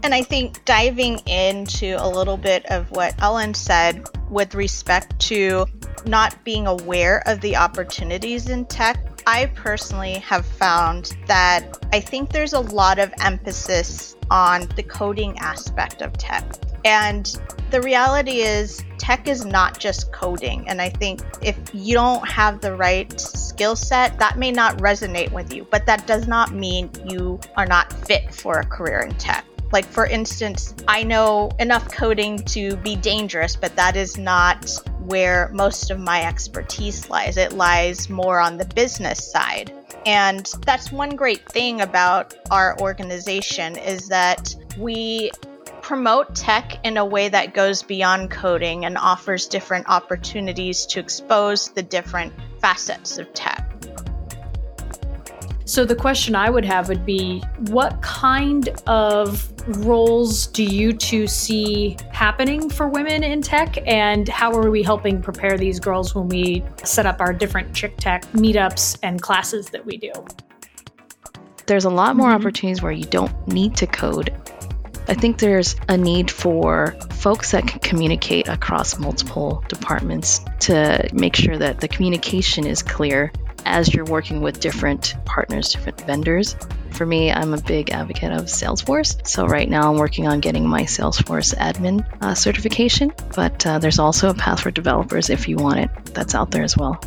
And 0.04 0.12
I 0.12 0.22
think 0.22 0.64
diving 0.64 1.18
into 1.26 1.96
a 1.98 2.08
little 2.08 2.36
bit 2.36 2.66
of 2.66 2.90
what 2.90 3.14
Ellen 3.22 3.54
said 3.54 4.04
with 4.28 4.54
respect 4.54 5.18
to 5.20 5.66
not 6.06 6.42
being 6.44 6.66
aware 6.66 7.22
of 7.26 7.40
the 7.40 7.56
opportunities 7.56 8.48
in 8.48 8.64
tech, 8.64 8.98
I 9.26 9.46
personally 9.54 10.14
have 10.14 10.44
found 10.44 11.16
that 11.26 11.78
I 11.92 12.00
think 12.00 12.30
there's 12.30 12.52
a 12.52 12.60
lot 12.60 12.98
of 12.98 13.12
emphasis 13.20 14.16
on 14.30 14.66
the 14.74 14.82
coding 14.82 15.38
aspect 15.38 16.02
of 16.02 16.12
tech. 16.14 16.44
And 16.84 17.32
the 17.70 17.80
reality 17.80 18.40
is, 18.40 18.84
tech 18.98 19.28
is 19.28 19.44
not 19.44 19.78
just 19.78 20.12
coding. 20.12 20.68
And 20.68 20.82
I 20.82 20.88
think 20.88 21.20
if 21.40 21.56
you 21.72 21.94
don't 21.94 22.26
have 22.28 22.60
the 22.60 22.74
right 22.74 23.20
skill 23.20 23.76
set, 23.76 24.18
that 24.18 24.36
may 24.36 24.50
not 24.50 24.78
resonate 24.78 25.30
with 25.30 25.52
you, 25.52 25.64
but 25.70 25.86
that 25.86 26.08
does 26.08 26.26
not 26.26 26.52
mean 26.52 26.90
you 27.06 27.38
are 27.56 27.66
not 27.66 27.92
fit 27.92 28.34
for 28.34 28.58
a 28.58 28.66
career 28.66 29.00
in 29.00 29.14
tech. 29.14 29.44
Like, 29.72 29.86
for 29.86 30.06
instance, 30.06 30.74
I 30.86 31.02
know 31.02 31.50
enough 31.58 31.90
coding 31.90 32.38
to 32.44 32.76
be 32.76 32.94
dangerous, 32.94 33.56
but 33.56 33.74
that 33.76 33.96
is 33.96 34.18
not 34.18 34.70
where 35.00 35.50
most 35.52 35.90
of 35.90 35.98
my 35.98 36.24
expertise 36.24 37.08
lies. 37.08 37.36
It 37.36 37.52
lies 37.54 38.10
more 38.10 38.38
on 38.38 38.58
the 38.58 38.66
business 38.66 39.32
side. 39.32 39.72
And 40.04 40.46
that's 40.66 40.92
one 40.92 41.16
great 41.16 41.48
thing 41.48 41.80
about 41.80 42.34
our 42.50 42.78
organization 42.80 43.76
is 43.78 44.08
that 44.08 44.54
we 44.78 45.30
promote 45.80 46.34
tech 46.34 46.78
in 46.84 46.96
a 46.96 47.04
way 47.04 47.28
that 47.28 47.54
goes 47.54 47.82
beyond 47.82 48.30
coding 48.30 48.84
and 48.84 48.96
offers 48.96 49.46
different 49.46 49.88
opportunities 49.88 50.86
to 50.86 51.00
expose 51.00 51.68
the 51.70 51.82
different 51.82 52.32
facets 52.60 53.18
of 53.18 53.32
tech. 53.34 53.68
So, 55.72 55.86
the 55.86 55.96
question 55.96 56.34
I 56.34 56.50
would 56.50 56.66
have 56.66 56.90
would 56.90 57.06
be 57.06 57.42
what 57.70 58.02
kind 58.02 58.68
of 58.86 59.50
roles 59.86 60.48
do 60.48 60.64
you 60.64 60.92
two 60.92 61.26
see 61.26 61.96
happening 62.10 62.68
for 62.68 62.88
women 62.88 63.24
in 63.24 63.40
tech? 63.40 63.78
And 63.88 64.28
how 64.28 64.52
are 64.52 64.70
we 64.70 64.82
helping 64.82 65.22
prepare 65.22 65.56
these 65.56 65.80
girls 65.80 66.14
when 66.14 66.28
we 66.28 66.62
set 66.84 67.06
up 67.06 67.22
our 67.22 67.32
different 67.32 67.74
Chick 67.74 67.96
Tech 67.96 68.20
meetups 68.32 68.98
and 69.02 69.22
classes 69.22 69.70
that 69.70 69.86
we 69.86 69.96
do? 69.96 70.12
There's 71.64 71.86
a 71.86 71.90
lot 71.90 72.16
more 72.16 72.26
mm-hmm. 72.26 72.42
opportunities 72.42 72.82
where 72.82 72.92
you 72.92 73.06
don't 73.06 73.48
need 73.48 73.74
to 73.76 73.86
code. 73.86 74.30
I 75.08 75.14
think 75.14 75.38
there's 75.38 75.74
a 75.88 75.96
need 75.96 76.30
for 76.30 76.94
folks 77.12 77.52
that 77.52 77.66
can 77.66 77.80
communicate 77.80 78.46
across 78.46 78.98
multiple 78.98 79.64
departments 79.68 80.42
to 80.60 81.08
make 81.14 81.34
sure 81.34 81.56
that 81.56 81.80
the 81.80 81.88
communication 81.88 82.66
is 82.66 82.82
clear 82.82 83.32
as 83.64 83.92
you're 83.94 84.04
working 84.04 84.40
with 84.40 84.60
different 84.60 85.14
partners, 85.24 85.72
different 85.72 86.00
vendors. 86.02 86.56
For 86.90 87.06
me, 87.06 87.32
I'm 87.32 87.54
a 87.54 87.60
big 87.60 87.90
advocate 87.90 88.32
of 88.32 88.44
Salesforce. 88.44 89.26
So, 89.26 89.46
right 89.46 89.68
now, 89.68 89.90
I'm 89.90 89.98
working 89.98 90.26
on 90.26 90.40
getting 90.40 90.68
my 90.68 90.82
Salesforce 90.82 91.54
admin 91.56 92.06
uh, 92.20 92.34
certification, 92.34 93.12
but 93.34 93.66
uh, 93.66 93.78
there's 93.78 93.98
also 93.98 94.30
a 94.30 94.34
path 94.34 94.60
for 94.60 94.70
developers 94.70 95.30
if 95.30 95.48
you 95.48 95.56
want 95.56 95.80
it 95.80 95.90
that's 96.06 96.34
out 96.34 96.50
there 96.50 96.62
as 96.62 96.76
well. 96.76 97.00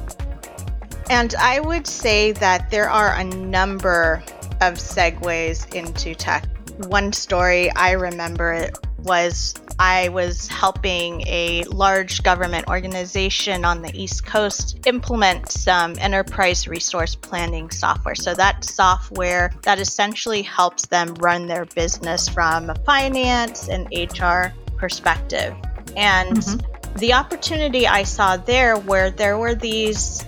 And 1.10 1.36
I 1.36 1.60
would 1.60 1.86
say 1.86 2.32
that 2.34 2.72
there 2.72 2.90
are 2.90 3.14
a 3.14 3.24
number 3.24 4.24
of 4.62 4.76
segues 4.76 5.74
into 5.76 6.16
tech. 6.16 6.46
One 6.88 7.14
story 7.14 7.72
I 7.72 7.92
remember 7.92 8.72
was 8.98 9.54
I 9.78 10.10
was 10.10 10.48
helping 10.48 11.22
a 11.28 11.64
large 11.66 12.24
government 12.24 12.68
organization 12.68 13.66
on 13.66 13.82
the 13.82 13.92
East 13.94 14.26
Coast 14.26 14.80
implement 14.86 15.52
some 15.52 15.96
enterprise 16.00 16.68
resource 16.68 17.16
planning 17.16 17.70
software. 17.70 18.16
So, 18.16 18.34
that 18.36 18.64
software 18.64 19.52
that 19.64 19.80
essentially 19.80 20.42
helps 20.42 20.86
them 20.86 21.14
run 21.16 21.48
their 21.48 21.66
business 21.66 22.30
from 22.30 22.70
a 22.70 22.76
finance 22.76 23.68
and 23.68 23.88
HR 23.92 24.54
perspective. 24.78 25.54
And 25.98 26.38
mm-hmm. 26.38 26.98
the 26.98 27.14
opportunity 27.14 27.88
I 27.88 28.04
saw 28.04 28.38
there, 28.38 28.78
where 28.78 29.12
there 29.12 29.38
were 29.38 29.56
these 29.56 30.26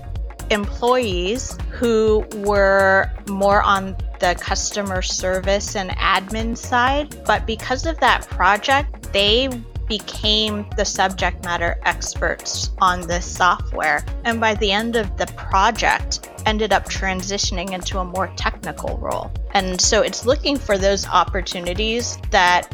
employees 0.50 1.58
who 1.72 2.25
were 2.38 3.12
more 3.27 3.62
on 3.62 3.96
the 4.20 4.36
customer 4.39 5.01
service 5.01 5.75
and 5.75 5.92
admin 5.92 6.58
side. 6.58 7.24
But 7.25 7.46
because 7.46 7.86
of 7.86 8.00
that 8.00 8.27
project, 8.30 8.97
they 9.14 9.50
became 9.88 10.70
the 10.76 10.84
subject 10.84 11.46
matter 11.46 11.80
experts 11.86 12.72
on 12.80 13.02
this 13.08 13.26
software 13.26 14.06
and 14.26 14.40
by 14.40 14.54
the 14.56 14.70
end 14.72 14.96
of 14.98 15.16
the 15.18 15.26
project 15.28 16.30
ended 16.46 16.74
up 16.74 16.86
transitioning 16.86 17.72
into 17.72 18.00
a 18.00 18.04
more 18.04 18.28
technical 18.36 18.98
role 18.98 19.32
and 19.52 19.80
so 19.80 20.02
it's 20.02 20.26
looking 20.26 20.58
for 20.58 20.78
those 20.78 21.08
opportunities 21.08 22.18
that 22.32 22.74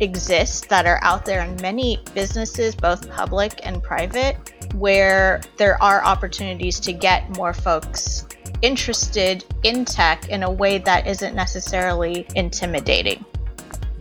exist 0.00 0.68
that 0.68 0.86
are 0.86 0.98
out 1.02 1.24
there 1.24 1.44
in 1.44 1.54
many 1.62 1.98
businesses 2.12 2.74
both 2.74 3.08
public 3.10 3.60
and 3.64 3.82
private 3.82 4.36
where 4.74 5.40
there 5.56 5.80
are 5.82 6.04
opportunities 6.04 6.80
to 6.80 6.92
get 6.92 7.28
more 7.36 7.52
folks 7.52 8.26
interested 8.62 9.44
in 9.62 9.84
tech 9.84 10.28
in 10.28 10.42
a 10.42 10.50
way 10.50 10.78
that 10.78 11.06
isn't 11.06 11.34
necessarily 11.34 12.26
intimidating. 12.34 13.24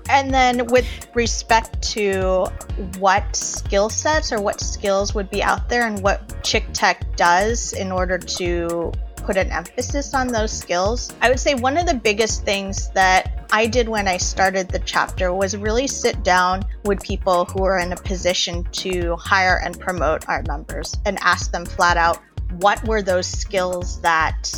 And 0.09 0.33
then, 0.33 0.67
with 0.67 0.87
respect 1.13 1.81
to 1.93 2.47
what 2.99 3.35
skill 3.35 3.89
sets 3.89 4.31
or 4.31 4.41
what 4.41 4.61
skills 4.61 5.13
would 5.13 5.29
be 5.29 5.43
out 5.43 5.69
there 5.69 5.85
and 5.85 6.01
what 6.01 6.43
Chick 6.43 6.65
Tech 6.73 7.15
does 7.15 7.73
in 7.73 7.91
order 7.91 8.17
to 8.17 8.91
put 9.17 9.35
an 9.35 9.51
emphasis 9.51 10.13
on 10.13 10.27
those 10.27 10.51
skills, 10.51 11.13
I 11.21 11.29
would 11.29 11.39
say 11.39 11.53
one 11.53 11.77
of 11.77 11.85
the 11.85 11.93
biggest 11.93 12.43
things 12.43 12.89
that 12.91 13.45
I 13.51 13.67
did 13.67 13.89
when 13.89 14.07
I 14.07 14.17
started 14.17 14.69
the 14.69 14.79
chapter 14.79 15.33
was 15.33 15.55
really 15.57 15.87
sit 15.87 16.23
down 16.23 16.63
with 16.85 17.01
people 17.03 17.45
who 17.45 17.63
are 17.65 17.79
in 17.79 17.91
a 17.91 17.97
position 17.97 18.63
to 18.71 19.17
hire 19.17 19.59
and 19.63 19.77
promote 19.77 20.27
our 20.29 20.43
members 20.47 20.95
and 21.05 21.17
ask 21.21 21.51
them 21.51 21.65
flat 21.65 21.97
out 21.97 22.19
what 22.59 22.83
were 22.87 23.01
those 23.01 23.27
skills 23.27 24.01
that 24.01 24.49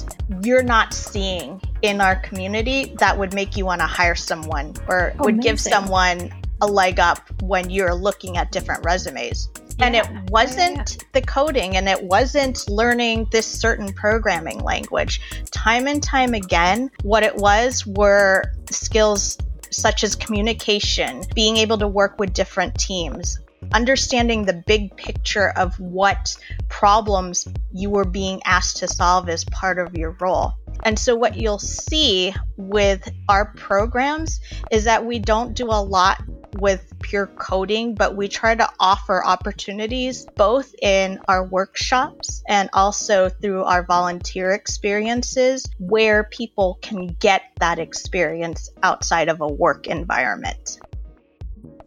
you're 0.41 0.63
not 0.63 0.93
seeing 0.93 1.61
in 1.81 2.01
our 2.01 2.15
community 2.17 2.93
that 2.99 3.17
would 3.17 3.33
make 3.33 3.57
you 3.57 3.65
want 3.65 3.81
to 3.81 3.87
hire 3.87 4.15
someone 4.15 4.73
or 4.87 5.13
oh, 5.19 5.25
would 5.25 5.41
give 5.41 5.59
someone 5.59 6.31
a 6.61 6.67
leg 6.67 6.99
up 6.99 7.19
when 7.41 7.69
you're 7.69 7.93
looking 7.93 8.37
at 8.37 8.51
different 8.51 8.83
resumes. 8.83 9.49
Yeah. 9.79 9.85
And 9.85 9.95
it 9.95 10.07
wasn't 10.29 10.75
yeah, 10.75 10.85
yeah. 10.99 11.07
the 11.13 11.21
coding 11.21 11.77
and 11.77 11.87
it 11.87 12.03
wasn't 12.03 12.69
learning 12.69 13.27
this 13.31 13.47
certain 13.47 13.93
programming 13.93 14.59
language. 14.59 15.21
Time 15.51 15.87
and 15.87 16.03
time 16.03 16.33
again, 16.33 16.91
what 17.03 17.23
it 17.23 17.35
was 17.37 17.87
were 17.87 18.43
skills 18.69 19.37
such 19.71 20.03
as 20.03 20.15
communication, 20.15 21.23
being 21.33 21.57
able 21.57 21.77
to 21.77 21.87
work 21.87 22.19
with 22.19 22.33
different 22.33 22.77
teams, 22.77 23.39
understanding 23.73 24.45
the 24.45 24.63
big 24.65 24.95
picture 24.95 25.49
of 25.49 25.79
what 25.79 26.35
problems 26.67 27.47
you 27.71 27.89
were 27.89 28.05
being 28.05 28.41
asked 28.45 28.77
to 28.77 28.87
solve 28.87 29.29
as 29.29 29.45
part 29.45 29.79
of 29.79 29.95
your 29.95 30.15
role. 30.19 30.53
And 30.83 30.97
so, 30.97 31.15
what 31.15 31.35
you'll 31.35 31.59
see 31.59 32.33
with 32.55 33.11
our 33.27 33.53
programs 33.53 34.39
is 34.71 34.85
that 34.85 35.05
we 35.05 35.19
don't 35.19 35.53
do 35.53 35.65
a 35.65 35.83
lot 35.83 36.21
with 36.57 36.93
pure 37.01 37.27
coding, 37.27 37.95
but 37.95 38.15
we 38.15 38.27
try 38.27 38.55
to 38.55 38.69
offer 38.79 39.23
opportunities 39.23 40.25
both 40.35 40.73
in 40.81 41.19
our 41.27 41.45
workshops 41.45 42.43
and 42.47 42.69
also 42.73 43.29
through 43.29 43.63
our 43.63 43.83
volunteer 43.83 44.51
experiences 44.51 45.65
where 45.79 46.23
people 46.23 46.79
can 46.81 47.07
get 47.07 47.43
that 47.59 47.79
experience 47.79 48.69
outside 48.83 49.29
of 49.29 49.41
a 49.41 49.47
work 49.47 49.87
environment. 49.87 50.79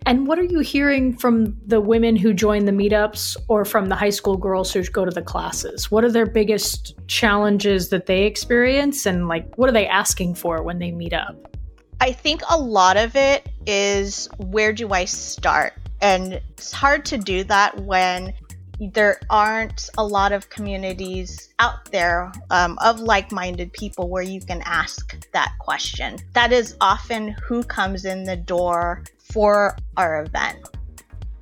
And 0.06 0.26
what 0.26 0.38
are 0.38 0.44
you 0.44 0.60
hearing 0.60 1.16
from 1.16 1.56
the 1.66 1.80
women 1.80 2.16
who 2.16 2.32
join 2.32 2.64
the 2.64 2.72
meetups 2.72 3.36
or 3.48 3.64
from 3.64 3.86
the 3.86 3.94
high 3.94 4.10
school 4.10 4.36
girls 4.36 4.72
who 4.72 4.82
go 4.84 5.04
to 5.04 5.10
the 5.10 5.22
classes? 5.22 5.90
What 5.90 6.04
are 6.04 6.10
their 6.10 6.26
biggest 6.26 6.94
challenges 7.06 7.90
that 7.90 8.06
they 8.06 8.24
experience 8.24 9.06
and 9.06 9.28
like 9.28 9.56
what 9.56 9.68
are 9.68 9.72
they 9.72 9.86
asking 9.86 10.34
for 10.34 10.62
when 10.62 10.78
they 10.78 10.90
meet 10.90 11.12
up? 11.12 11.56
I 12.00 12.12
think 12.12 12.42
a 12.50 12.58
lot 12.58 12.96
of 12.96 13.14
it 13.14 13.48
is 13.66 14.28
where 14.38 14.72
do 14.72 14.92
I 14.92 15.04
start? 15.04 15.74
And 16.00 16.32
it's 16.32 16.72
hard 16.72 17.04
to 17.06 17.18
do 17.18 17.44
that 17.44 17.78
when 17.82 18.34
there 18.80 19.20
aren't 19.30 19.88
a 19.96 20.04
lot 20.04 20.32
of 20.32 20.50
communities 20.50 21.50
out 21.60 21.84
there 21.92 22.32
um, 22.50 22.76
of 22.82 22.98
like 22.98 23.30
minded 23.30 23.72
people 23.72 24.08
where 24.08 24.22
you 24.22 24.40
can 24.40 24.62
ask 24.64 25.30
that 25.30 25.52
question. 25.60 26.18
That 26.32 26.52
is 26.52 26.76
often 26.80 27.28
who 27.28 27.62
comes 27.62 28.04
in 28.04 28.24
the 28.24 28.36
door 28.36 29.04
for 29.32 29.76
our 29.96 30.22
event. 30.22 30.58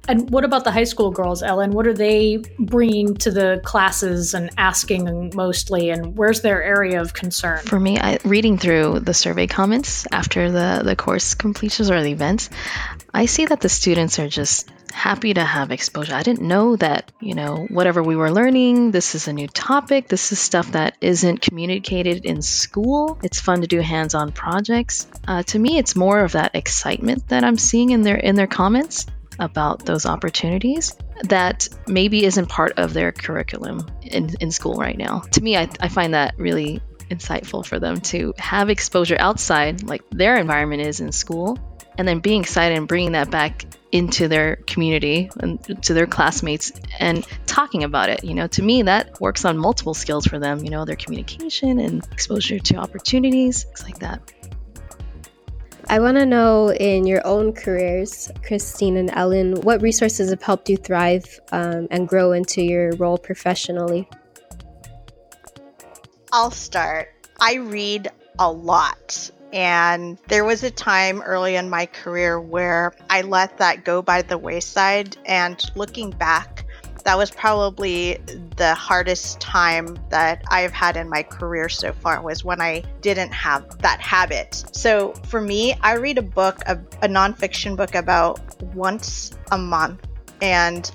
And 0.08 0.28
what 0.30 0.44
about 0.44 0.64
the 0.64 0.72
high 0.72 0.84
school 0.84 1.12
girls, 1.12 1.40
Ellen? 1.40 1.70
What 1.70 1.86
are 1.86 1.94
they 1.94 2.38
bringing 2.58 3.14
to 3.18 3.30
the 3.30 3.60
classes 3.64 4.34
and 4.34 4.50
asking 4.58 5.32
mostly? 5.36 5.90
And 5.90 6.16
where's 6.16 6.40
their 6.40 6.62
area 6.62 7.00
of 7.00 7.14
concern? 7.14 7.58
For 7.58 7.78
me, 7.78 7.98
I, 7.98 8.18
reading 8.24 8.58
through 8.58 9.00
the 9.00 9.14
survey 9.14 9.46
comments 9.46 10.08
after 10.10 10.50
the, 10.50 10.82
the 10.84 10.96
course 10.96 11.34
completions 11.34 11.90
or 11.90 12.02
the 12.02 12.10
events, 12.10 12.50
I 13.14 13.26
see 13.26 13.46
that 13.46 13.60
the 13.60 13.68
students 13.68 14.18
are 14.18 14.28
just 14.28 14.68
happy 14.92 15.34
to 15.34 15.44
have 15.44 15.70
exposure. 15.70 16.14
I 16.14 16.22
didn't 16.22 16.46
know 16.46 16.76
that, 16.76 17.10
you 17.20 17.34
know, 17.34 17.66
whatever 17.70 18.02
we 18.02 18.16
were 18.16 18.30
learning, 18.30 18.90
this 18.90 19.14
is 19.14 19.28
a 19.28 19.32
new 19.32 19.48
topic. 19.48 20.08
This 20.08 20.32
is 20.32 20.38
stuff 20.38 20.72
that 20.72 20.96
isn't 21.00 21.40
communicated 21.40 22.24
in 22.24 22.42
school. 22.42 23.18
It's 23.22 23.40
fun 23.40 23.60
to 23.62 23.66
do 23.66 23.80
hands-on 23.80 24.32
projects. 24.32 25.06
Uh, 25.26 25.42
to 25.44 25.58
me, 25.58 25.78
it's 25.78 25.96
more 25.96 26.20
of 26.20 26.32
that 26.32 26.54
excitement 26.54 27.28
that 27.28 27.44
I'm 27.44 27.58
seeing 27.58 27.90
in 27.90 28.02
their 28.02 28.16
in 28.16 28.34
their 28.36 28.46
comments 28.46 29.06
about 29.38 29.86
those 29.86 30.06
opportunities 30.06 30.94
that 31.24 31.68
maybe 31.86 32.24
isn't 32.24 32.48
part 32.48 32.72
of 32.78 32.92
their 32.92 33.12
curriculum 33.12 33.86
in, 34.02 34.34
in 34.40 34.50
school 34.50 34.74
right 34.74 34.98
now. 34.98 35.20
To 35.32 35.40
me, 35.40 35.56
I, 35.56 35.68
I 35.80 35.88
find 35.88 36.14
that 36.14 36.34
really 36.38 36.82
insightful 37.10 37.64
for 37.64 37.78
them 37.78 38.00
to 38.00 38.32
have 38.38 38.70
exposure 38.70 39.16
outside, 39.18 39.82
like 39.82 40.02
their 40.10 40.36
environment 40.36 40.82
is 40.82 41.00
in 41.00 41.10
school, 41.10 41.58
and 42.00 42.08
then 42.08 42.20
being 42.20 42.40
excited 42.40 42.78
and 42.78 42.88
bringing 42.88 43.12
that 43.12 43.30
back 43.30 43.66
into 43.92 44.26
their 44.26 44.56
community 44.56 45.30
and 45.38 45.82
to 45.82 45.92
their 45.92 46.06
classmates 46.06 46.72
and 46.98 47.26
talking 47.44 47.84
about 47.84 48.08
it. 48.08 48.24
You 48.24 48.32
know, 48.32 48.46
to 48.46 48.62
me, 48.62 48.80
that 48.84 49.20
works 49.20 49.44
on 49.44 49.58
multiple 49.58 49.92
skills 49.92 50.24
for 50.24 50.38
them, 50.38 50.64
you 50.64 50.70
know, 50.70 50.86
their 50.86 50.96
communication 50.96 51.78
and 51.78 52.02
exposure 52.10 52.58
to 52.58 52.76
opportunities, 52.76 53.64
things 53.64 53.84
like 53.84 53.98
that. 53.98 54.32
I 55.90 56.00
want 56.00 56.16
to 56.16 56.24
know 56.24 56.72
in 56.72 57.06
your 57.06 57.20
own 57.26 57.52
careers, 57.52 58.30
Christine 58.46 58.96
and 58.96 59.10
Ellen, 59.12 59.60
what 59.60 59.82
resources 59.82 60.30
have 60.30 60.42
helped 60.42 60.70
you 60.70 60.78
thrive 60.78 61.26
um, 61.52 61.86
and 61.90 62.08
grow 62.08 62.32
into 62.32 62.62
your 62.62 62.92
role 62.92 63.18
professionally? 63.18 64.08
I'll 66.32 66.50
start. 66.50 67.12
I 67.38 67.56
read 67.56 68.08
a 68.38 68.50
lot. 68.50 69.30
And 69.52 70.18
there 70.28 70.44
was 70.44 70.62
a 70.62 70.70
time 70.70 71.22
early 71.22 71.56
in 71.56 71.68
my 71.70 71.86
career 71.86 72.40
where 72.40 72.94
I 73.08 73.22
let 73.22 73.58
that 73.58 73.84
go 73.84 74.02
by 74.02 74.22
the 74.22 74.38
wayside. 74.38 75.16
And 75.26 75.62
looking 75.74 76.10
back, 76.10 76.64
that 77.04 77.16
was 77.16 77.30
probably 77.30 78.18
the 78.56 78.74
hardest 78.74 79.40
time 79.40 79.98
that 80.10 80.42
I've 80.48 80.72
had 80.72 80.96
in 80.96 81.08
my 81.08 81.22
career 81.22 81.68
so 81.68 81.92
far 81.92 82.22
was 82.22 82.44
when 82.44 82.60
I 82.60 82.82
didn't 83.00 83.32
have 83.32 83.78
that 83.78 84.00
habit. 84.00 84.62
So 84.72 85.12
for 85.26 85.40
me, 85.40 85.74
I 85.80 85.94
read 85.94 86.18
a 86.18 86.22
book, 86.22 86.60
a, 86.66 86.74
a 87.02 87.08
nonfiction 87.08 87.76
book 87.76 87.94
about 87.94 88.40
once 88.74 89.32
a 89.50 89.58
month. 89.58 90.06
And 90.42 90.90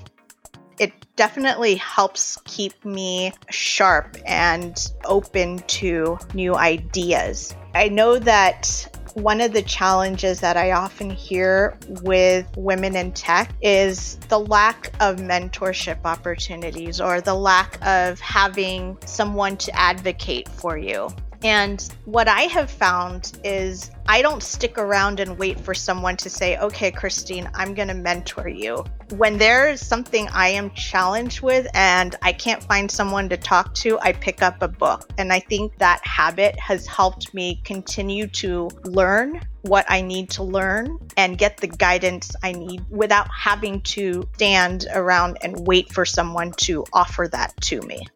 definitely 1.16 1.74
helps 1.76 2.38
keep 2.44 2.84
me 2.84 3.32
sharp 3.50 4.16
and 4.26 4.92
open 5.04 5.58
to 5.66 6.18
new 6.34 6.54
ideas. 6.54 7.54
I 7.74 7.88
know 7.88 8.18
that 8.18 8.88
one 9.14 9.40
of 9.40 9.54
the 9.54 9.62
challenges 9.62 10.40
that 10.40 10.58
I 10.58 10.72
often 10.72 11.08
hear 11.08 11.78
with 12.02 12.46
women 12.54 12.96
in 12.96 13.12
tech 13.12 13.50
is 13.62 14.16
the 14.28 14.38
lack 14.38 14.88
of 15.00 15.16
mentorship 15.16 15.98
opportunities 16.04 17.00
or 17.00 17.22
the 17.22 17.34
lack 17.34 17.78
of 17.84 18.20
having 18.20 18.98
someone 19.06 19.56
to 19.56 19.74
advocate 19.74 20.48
for 20.48 20.76
you. 20.76 21.08
And 21.42 21.80
what 22.04 22.28
I 22.28 22.42
have 22.42 22.70
found 22.70 23.38
is 23.42 23.90
I 24.06 24.20
don't 24.20 24.42
stick 24.42 24.78
around 24.78 25.20
and 25.20 25.38
wait 25.38 25.60
for 25.60 25.74
someone 25.74 26.16
to 26.18 26.28
say, 26.28 26.58
okay, 26.58 26.90
Christine, 26.90 27.48
I'm 27.54 27.72
going 27.72 27.88
to 27.88 27.94
mentor 27.94 28.48
you. 28.48 28.84
When 29.10 29.38
there's 29.38 29.80
something 29.80 30.28
I 30.32 30.48
am 30.48 30.70
challenged 30.72 31.40
with 31.40 31.68
and 31.74 32.16
I 32.22 32.32
can't 32.32 32.62
find 32.62 32.90
someone 32.90 33.28
to 33.28 33.36
talk 33.36 33.72
to, 33.76 33.98
I 34.00 34.12
pick 34.12 34.42
up 34.42 34.62
a 34.62 34.68
book. 34.68 35.08
And 35.16 35.32
I 35.32 35.38
think 35.38 35.78
that 35.78 36.04
habit 36.04 36.58
has 36.58 36.86
helped 36.86 37.32
me 37.32 37.60
continue 37.64 38.26
to 38.28 38.68
learn 38.84 39.40
what 39.62 39.84
I 39.88 40.00
need 40.00 40.30
to 40.30 40.42
learn 40.42 40.98
and 41.16 41.38
get 41.38 41.58
the 41.58 41.68
guidance 41.68 42.34
I 42.42 42.52
need 42.52 42.84
without 42.90 43.28
having 43.32 43.80
to 43.82 44.28
stand 44.34 44.86
around 44.92 45.38
and 45.42 45.66
wait 45.66 45.92
for 45.92 46.04
someone 46.04 46.52
to 46.58 46.84
offer 46.92 47.28
that 47.28 47.56
to 47.62 47.80
me 47.82 48.06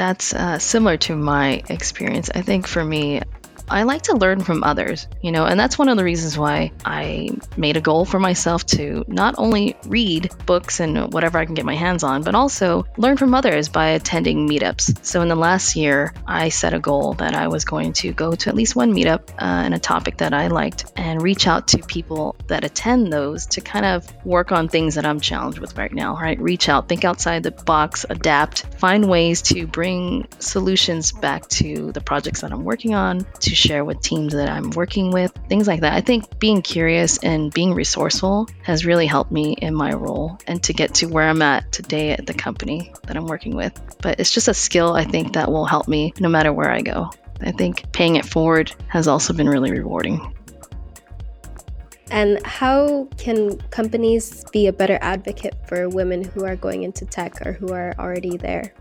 that's 0.00 0.32
uh, 0.32 0.58
similar 0.58 0.96
to 0.96 1.14
my 1.14 1.62
experience. 1.68 2.30
I 2.34 2.40
think 2.40 2.66
for 2.66 2.82
me, 2.82 3.20
I 3.70 3.84
like 3.84 4.02
to 4.02 4.16
learn 4.16 4.40
from 4.40 4.64
others, 4.64 5.06
you 5.22 5.30
know, 5.30 5.44
and 5.44 5.58
that's 5.58 5.78
one 5.78 5.88
of 5.88 5.96
the 5.96 6.04
reasons 6.04 6.36
why 6.36 6.72
I 6.84 7.30
made 7.56 7.76
a 7.76 7.80
goal 7.80 8.04
for 8.04 8.18
myself 8.18 8.66
to 8.66 9.04
not 9.06 9.36
only 9.38 9.76
read 9.86 10.30
books 10.44 10.80
and 10.80 11.12
whatever 11.12 11.38
I 11.38 11.44
can 11.44 11.54
get 11.54 11.64
my 11.64 11.76
hands 11.76 12.02
on, 12.02 12.22
but 12.22 12.34
also 12.34 12.84
learn 12.96 13.16
from 13.16 13.32
others 13.32 13.68
by 13.68 13.90
attending 13.90 14.48
meetups. 14.48 15.04
So 15.04 15.22
in 15.22 15.28
the 15.28 15.36
last 15.36 15.76
year, 15.76 16.12
I 16.26 16.48
set 16.48 16.74
a 16.74 16.80
goal 16.80 17.14
that 17.14 17.34
I 17.34 17.46
was 17.46 17.64
going 17.64 17.92
to 17.94 18.12
go 18.12 18.32
to 18.32 18.48
at 18.48 18.56
least 18.56 18.74
one 18.74 18.92
meetup 18.92 19.30
uh, 19.30 19.34
and 19.64 19.74
a 19.74 19.78
topic 19.78 20.18
that 20.18 20.34
I 20.34 20.48
liked 20.48 20.92
and 20.96 21.22
reach 21.22 21.46
out 21.46 21.68
to 21.68 21.78
people 21.78 22.34
that 22.48 22.64
attend 22.64 23.12
those 23.12 23.46
to 23.46 23.60
kind 23.60 23.86
of 23.86 24.12
work 24.26 24.50
on 24.50 24.68
things 24.68 24.96
that 24.96 25.06
I'm 25.06 25.20
challenged 25.20 25.60
with 25.60 25.78
right 25.78 25.92
now, 25.92 26.16
right? 26.16 26.40
Reach 26.40 26.68
out, 26.68 26.88
think 26.88 27.04
outside 27.04 27.44
the 27.44 27.52
box, 27.52 28.04
adapt, 28.10 28.66
find 28.78 29.08
ways 29.08 29.42
to 29.42 29.66
bring 29.66 30.26
solutions 30.40 31.12
back 31.12 31.46
to 31.48 31.92
the 31.92 32.00
projects 32.00 32.40
that 32.40 32.52
I'm 32.52 32.64
working 32.64 32.94
on, 32.94 33.26
to 33.40 33.54
share 33.60 33.84
with 33.84 34.00
teams 34.00 34.32
that 34.32 34.48
I'm 34.48 34.70
working 34.70 35.10
with, 35.10 35.32
things 35.48 35.68
like 35.68 35.82
that. 35.82 35.92
I 35.92 36.00
think 36.00 36.38
being 36.38 36.62
curious 36.62 37.18
and 37.18 37.52
being 37.52 37.74
resourceful 37.74 38.48
has 38.62 38.86
really 38.86 39.06
helped 39.06 39.30
me 39.30 39.52
in 39.52 39.74
my 39.74 39.92
role 39.92 40.38
and 40.46 40.62
to 40.64 40.72
get 40.72 40.94
to 40.94 41.06
where 41.06 41.28
I'm 41.28 41.42
at 41.42 41.70
today 41.70 42.12
at 42.12 42.26
the 42.26 42.34
company 42.34 42.92
that 43.06 43.16
I'm 43.16 43.26
working 43.26 43.54
with. 43.54 43.78
But 44.02 44.18
it's 44.18 44.32
just 44.32 44.48
a 44.48 44.54
skill 44.54 44.94
I 44.94 45.04
think 45.04 45.34
that 45.34 45.50
will 45.50 45.66
help 45.66 45.86
me 45.88 46.12
no 46.18 46.28
matter 46.28 46.52
where 46.52 46.70
I 46.70 46.80
go. 46.80 47.10
I 47.42 47.52
think 47.52 47.92
paying 47.92 48.16
it 48.16 48.24
forward 48.24 48.74
has 48.88 49.08
also 49.08 49.32
been 49.32 49.48
really 49.48 49.70
rewarding. 49.70 50.34
And 52.10 52.44
how 52.44 53.08
can 53.18 53.58
companies 53.70 54.44
be 54.52 54.66
a 54.66 54.72
better 54.72 54.98
advocate 55.00 55.54
for 55.68 55.88
women 55.88 56.24
who 56.24 56.44
are 56.44 56.56
going 56.56 56.82
into 56.82 57.06
tech 57.06 57.46
or 57.46 57.52
who 57.52 57.72
are 57.72 57.94
already 57.98 58.36
there? 58.36 58.74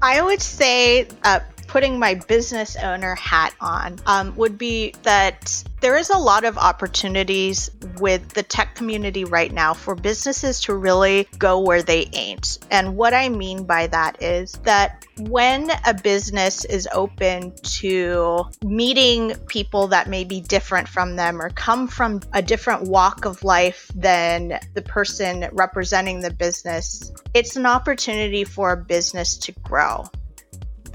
I 0.00 0.22
would 0.22 0.40
say 0.40 1.08
uh, 1.24 1.40
putting 1.66 1.98
my 1.98 2.14
business 2.14 2.76
owner 2.76 3.14
hat 3.14 3.54
on 3.60 3.98
um, 4.06 4.34
would 4.36 4.58
be 4.58 4.94
that 5.02 5.62
there 5.80 5.96
is 5.96 6.10
a 6.10 6.18
lot 6.18 6.44
of 6.44 6.56
opportunities 6.56 7.70
with 7.98 8.30
the 8.30 8.42
tech 8.42 8.74
community 8.74 9.24
right 9.24 9.52
now 9.52 9.74
for 9.74 9.94
businesses 9.94 10.62
to 10.62 10.74
really 10.74 11.28
go 11.38 11.60
where 11.60 11.82
they 11.82 12.08
ain't. 12.12 12.58
And 12.70 12.96
what 12.96 13.14
I 13.14 13.28
mean 13.28 13.64
by 13.64 13.86
that 13.88 14.22
is 14.22 14.52
that 14.64 15.04
when 15.18 15.70
a 15.86 15.94
business 15.94 16.64
is 16.64 16.88
open 16.92 17.54
to 17.62 18.44
meeting 18.64 19.34
people 19.46 19.88
that 19.88 20.08
may 20.08 20.24
be 20.24 20.40
different 20.40 20.88
from 20.88 21.16
them 21.16 21.40
or 21.40 21.50
come 21.50 21.88
from 21.88 22.20
a 22.32 22.42
different 22.42 22.82
walk 22.84 23.24
of 23.24 23.44
life 23.44 23.90
than 23.94 24.58
the 24.74 24.82
person 24.82 25.48
representing 25.52 26.20
the 26.20 26.32
business, 26.32 27.12
it's 27.34 27.56
an 27.56 27.66
opportunity 27.66 28.44
for 28.44 28.72
a 28.72 28.76
business 28.76 29.36
to 29.38 29.52
grow 29.62 30.04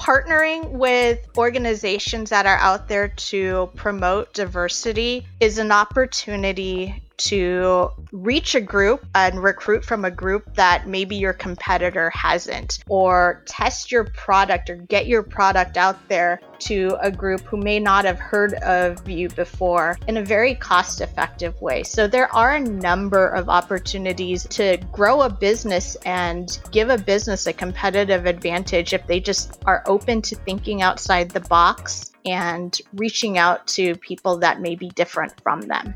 partnering 0.02 0.72
with 0.72 1.20
organizations 1.38 2.32
that 2.32 2.48
are 2.48 2.58
out 2.58 2.88
there 2.88 3.10
to 3.10 3.70
promote 3.76 4.34
diversity 4.34 5.28
is 5.40 5.60
an 5.60 5.72
opportunity 5.72 7.04
to 7.26 7.90
reach 8.12 8.56
a 8.56 8.62
group 8.62 9.06
and 9.14 9.44
recruit 9.44 9.86
from 9.86 10.06
a 10.06 10.12
group 10.12 10.56
that 10.56 10.88
maybe 10.88 11.16
your 11.16 11.34
competitor 11.34 12.10
hasn't, 12.12 12.80
or 12.90 13.44
test 13.46 13.92
your 13.92 14.06
product 14.06 14.70
or 14.70 14.76
get 14.76 15.08
your 15.08 15.24
product 15.24 15.78
out 15.78 15.98
there 16.08 16.40
to 16.60 16.98
a 17.02 17.12
group 17.12 17.42
who 17.42 17.58
may 17.58 17.80
not 17.80 18.06
have 18.06 18.20
heard 18.20 18.54
of 18.56 19.08
you 19.10 19.30
before 19.30 19.98
in 20.08 20.18
a 20.18 20.24
very 20.24 20.56
cost 20.56 21.02
effective 21.02 21.60
way. 21.62 21.84
So 21.84 22.08
there 22.08 22.34
are 22.36 22.56
a 22.56 22.60
number 22.60 23.28
of 23.28 23.50
opportunities 23.50 24.48
to 24.50 24.78
grow 24.92 25.22
a 25.22 25.30
business 25.30 25.96
and 26.06 26.60
give 26.72 26.90
a 26.90 26.98
business 26.98 27.48
a 27.48 27.54
competitive 27.54 28.26
advantage 28.26 28.94
if 28.94 29.06
they 29.08 29.20
just 29.20 29.60
are 29.66 29.84
open 29.86 30.22
to 30.24 30.36
thinking 30.36 30.82
outside 30.82 31.32
the 31.32 31.40
box 31.42 32.12
and 32.26 32.80
reaching 32.94 33.38
out 33.38 33.66
to 33.68 33.96
people 33.96 34.38
that 34.38 34.62
may 34.62 34.76
be 34.76 34.90
different 34.90 35.34
from 35.42 35.62
them. 35.62 35.96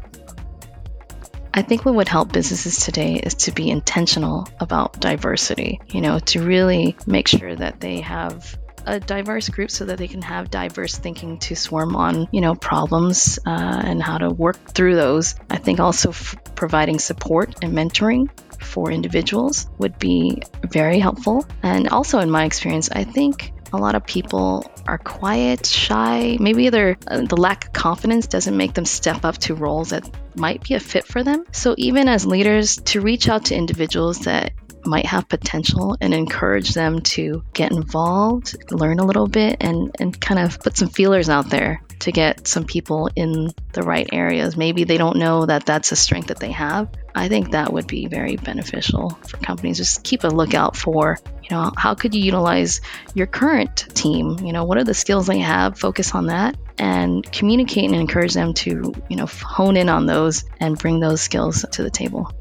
I 1.55 1.61
think 1.61 1.85
what 1.85 1.95
would 1.95 2.09
help 2.09 2.33
businesses 2.33 2.83
today 2.83 3.15
is 3.15 3.33
to 3.35 3.53
be 3.53 3.69
intentional 3.69 4.45
about 4.59 4.99
diversity, 4.99 5.79
you 5.87 6.01
know, 6.01 6.19
to 6.19 6.43
really 6.43 6.97
make 7.07 7.29
sure 7.29 7.55
that 7.55 7.79
they 7.79 8.01
have 8.01 8.59
a 8.85 8.99
diverse 8.99 9.47
group 9.47 9.71
so 9.71 9.85
that 9.85 9.97
they 9.97 10.09
can 10.09 10.21
have 10.21 10.51
diverse 10.51 10.97
thinking 10.97 11.37
to 11.39 11.55
swarm 11.55 11.95
on, 11.95 12.27
you 12.33 12.41
know, 12.41 12.55
problems 12.55 13.39
uh, 13.45 13.81
and 13.85 14.03
how 14.03 14.17
to 14.17 14.29
work 14.29 14.57
through 14.71 14.95
those. 14.95 15.35
I 15.49 15.55
think 15.55 15.79
also 15.79 16.09
f- 16.09 16.35
providing 16.55 16.99
support 16.99 17.55
and 17.63 17.71
mentoring 17.71 18.29
for 18.61 18.91
individuals 18.91 19.67
would 19.77 19.97
be 19.97 20.41
very 20.61 20.99
helpful. 20.99 21.45
And 21.63 21.87
also, 21.87 22.19
in 22.19 22.29
my 22.29 22.43
experience, 22.43 22.89
I 22.91 23.05
think 23.05 23.53
a 23.75 23.77
lot 23.77 23.95
of 23.95 24.05
people 24.05 24.69
are 24.87 24.97
quiet, 24.97 25.65
shy. 25.65 26.37
Maybe 26.39 26.69
their 26.69 26.97
uh, 27.07 27.21
the 27.21 27.37
lack 27.37 27.67
of 27.67 27.73
confidence 27.73 28.27
doesn't 28.27 28.55
make 28.55 28.73
them 28.73 28.85
step 28.85 29.25
up 29.25 29.37
to 29.39 29.55
roles 29.55 29.89
that 29.89 30.09
might 30.35 30.63
be 30.63 30.73
a 30.75 30.79
fit 30.79 31.05
for 31.05 31.23
them. 31.23 31.45
So 31.51 31.75
even 31.77 32.07
as 32.07 32.25
leaders, 32.25 32.77
to 32.77 33.01
reach 33.01 33.29
out 33.29 33.45
to 33.45 33.55
individuals 33.55 34.19
that 34.19 34.53
might 34.85 35.05
have 35.05 35.27
potential 35.27 35.97
and 35.99 36.13
encourage 36.13 36.73
them 36.73 37.01
to 37.01 37.43
get 37.53 37.71
involved, 37.71 38.55
learn 38.71 38.99
a 38.99 39.05
little 39.05 39.27
bit, 39.27 39.57
and, 39.61 39.95
and 39.99 40.19
kind 40.19 40.39
of 40.39 40.59
put 40.59 40.77
some 40.77 40.89
feelers 40.89 41.29
out 41.29 41.49
there 41.49 41.81
to 41.99 42.11
get 42.11 42.47
some 42.47 42.65
people 42.65 43.09
in 43.15 43.53
the 43.73 43.83
right 43.83 44.07
areas. 44.11 44.57
Maybe 44.57 44.83
they 44.83 44.97
don't 44.97 45.17
know 45.17 45.45
that 45.45 45.65
that's 45.65 45.91
a 45.91 45.95
strength 45.95 46.27
that 46.27 46.39
they 46.39 46.51
have. 46.51 46.89
I 47.13 47.29
think 47.29 47.51
that 47.51 47.71
would 47.71 47.87
be 47.87 48.07
very 48.07 48.35
beneficial 48.35 49.11
for 49.27 49.37
companies. 49.37 49.77
Just 49.77 50.03
keep 50.03 50.23
a 50.23 50.27
lookout 50.27 50.75
for, 50.75 51.17
you 51.43 51.49
know, 51.55 51.71
how 51.77 51.95
could 51.95 52.13
you 52.13 52.21
utilize 52.21 52.81
your 53.13 53.27
current 53.27 53.87
team? 53.93 54.39
You 54.39 54.51
know, 54.51 54.65
what 54.65 54.77
are 54.77 54.83
the 54.83 54.93
skills 54.93 55.27
they 55.27 55.39
have? 55.39 55.79
Focus 55.79 56.13
on 56.13 56.27
that 56.27 56.57
and 56.77 57.23
communicate 57.31 57.85
and 57.85 57.95
encourage 57.95 58.33
them 58.33 58.53
to, 58.55 58.93
you 59.09 59.15
know, 59.15 59.27
hone 59.27 59.77
in 59.77 59.87
on 59.87 60.05
those 60.05 60.43
and 60.59 60.77
bring 60.77 60.99
those 60.99 61.21
skills 61.21 61.65
to 61.71 61.83
the 61.83 61.89
table. 61.89 62.31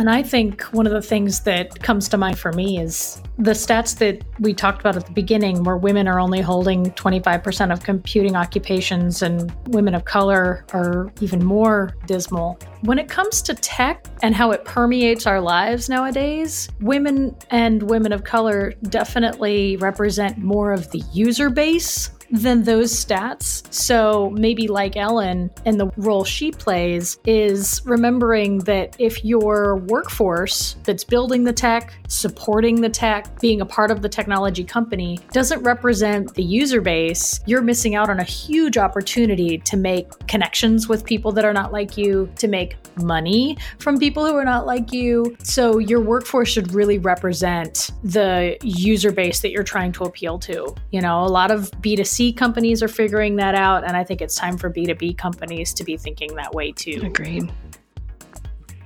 And 0.00 0.08
I 0.08 0.22
think 0.22 0.62
one 0.72 0.86
of 0.86 0.94
the 0.94 1.02
things 1.02 1.40
that 1.40 1.82
comes 1.82 2.08
to 2.08 2.16
mind 2.16 2.38
for 2.38 2.54
me 2.54 2.80
is 2.80 3.20
the 3.36 3.50
stats 3.50 3.98
that 3.98 4.24
we 4.38 4.54
talked 4.54 4.80
about 4.80 4.96
at 4.96 5.04
the 5.04 5.12
beginning, 5.12 5.62
where 5.62 5.76
women 5.76 6.08
are 6.08 6.18
only 6.18 6.40
holding 6.40 6.86
25% 6.92 7.70
of 7.70 7.82
computing 7.82 8.34
occupations 8.34 9.20
and 9.20 9.52
women 9.68 9.94
of 9.94 10.06
color 10.06 10.64
are 10.72 11.12
even 11.20 11.44
more 11.44 11.94
dismal. 12.06 12.58
When 12.80 12.98
it 12.98 13.10
comes 13.10 13.42
to 13.42 13.54
tech 13.54 14.06
and 14.22 14.34
how 14.34 14.52
it 14.52 14.64
permeates 14.64 15.26
our 15.26 15.38
lives 15.38 15.90
nowadays, 15.90 16.70
women 16.80 17.36
and 17.50 17.82
women 17.82 18.12
of 18.12 18.24
color 18.24 18.72
definitely 18.84 19.76
represent 19.76 20.38
more 20.38 20.72
of 20.72 20.90
the 20.92 21.02
user 21.12 21.50
base 21.50 22.10
than 22.30 22.62
those 22.62 22.92
stats. 22.92 23.62
So 23.72 24.30
maybe 24.30 24.68
like 24.68 24.96
Ellen 24.96 25.50
and 25.64 25.78
the 25.80 25.90
role 25.96 26.24
she 26.24 26.50
plays 26.50 27.18
is 27.24 27.82
remembering 27.84 28.58
that 28.60 28.96
if 28.98 29.24
your 29.24 29.76
workforce 29.76 30.76
that's 30.84 31.04
building 31.04 31.44
the 31.44 31.52
tech, 31.52 31.92
supporting 32.08 32.80
the 32.80 32.88
tech, 32.88 33.40
being 33.40 33.60
a 33.60 33.66
part 33.66 33.90
of 33.90 34.02
the 34.02 34.08
technology 34.08 34.64
company 34.64 35.18
doesn't 35.32 35.62
represent 35.62 36.34
the 36.34 36.42
user 36.42 36.80
base, 36.80 37.40
you're 37.46 37.62
missing 37.62 37.94
out 37.94 38.10
on 38.10 38.20
a 38.20 38.24
huge 38.24 38.78
opportunity 38.78 39.58
to 39.58 39.76
make 39.76 40.10
connections 40.26 40.88
with 40.88 41.04
people 41.04 41.32
that 41.32 41.44
are 41.44 41.52
not 41.52 41.72
like 41.72 41.96
you, 41.96 42.30
to 42.36 42.48
make 42.48 42.76
money 43.02 43.56
from 43.78 43.98
people 43.98 44.26
who 44.26 44.34
are 44.34 44.44
not 44.44 44.66
like 44.66 44.92
you. 44.92 45.36
So 45.42 45.78
your 45.78 46.00
workforce 46.00 46.48
should 46.48 46.72
really 46.72 46.98
represent 46.98 47.90
the 48.04 48.56
user 48.62 49.12
base 49.12 49.40
that 49.40 49.50
you're 49.50 49.62
trying 49.62 49.92
to 49.92 50.04
appeal 50.04 50.38
to. 50.40 50.74
You 50.90 51.00
know, 51.00 51.24
a 51.24 51.26
lot 51.26 51.50
of 51.50 51.70
B2C 51.82 52.19
B2C 52.20 52.36
companies 52.36 52.82
are 52.82 52.88
figuring 52.88 53.36
that 53.36 53.54
out. 53.54 53.84
And 53.84 53.96
I 53.96 54.04
think 54.04 54.20
it's 54.20 54.34
time 54.34 54.58
for 54.58 54.70
B2B 54.70 55.16
companies 55.16 55.72
to 55.74 55.84
be 55.84 55.96
thinking 55.96 56.34
that 56.34 56.52
way 56.52 56.72
too. 56.72 57.00
Agreed. 57.02 57.50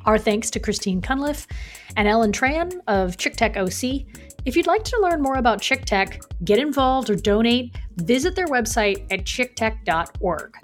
Our 0.04 0.18
thanks 0.18 0.50
to 0.50 0.60
Christine 0.60 1.00
Cunliffe 1.00 1.46
and 1.96 2.06
Ellen 2.06 2.30
Tran 2.30 2.74
of 2.86 3.16
ChickTech 3.16 3.56
OC. 3.56 4.06
If 4.44 4.56
you'd 4.56 4.66
like 4.66 4.84
to 4.84 5.00
learn 5.00 5.22
more 5.22 5.36
about 5.36 5.60
ChickTech, 5.60 6.20
get 6.44 6.58
involved, 6.58 7.08
or 7.08 7.16
donate, 7.16 7.74
visit 7.96 8.36
their 8.36 8.46
website 8.46 9.04
at 9.10 9.24
chicktech.org. 9.24 10.54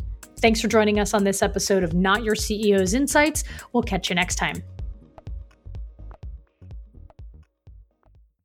Thanks 0.40 0.60
for 0.60 0.68
joining 0.68 1.00
us 1.00 1.14
on 1.14 1.24
this 1.24 1.42
episode 1.42 1.82
of 1.82 1.94
Not 1.94 2.22
Your 2.22 2.34
CEO's 2.34 2.94
Insights. 2.94 3.44
We'll 3.72 3.82
catch 3.82 4.10
you 4.10 4.14
next 4.14 4.36
time. 4.36 4.62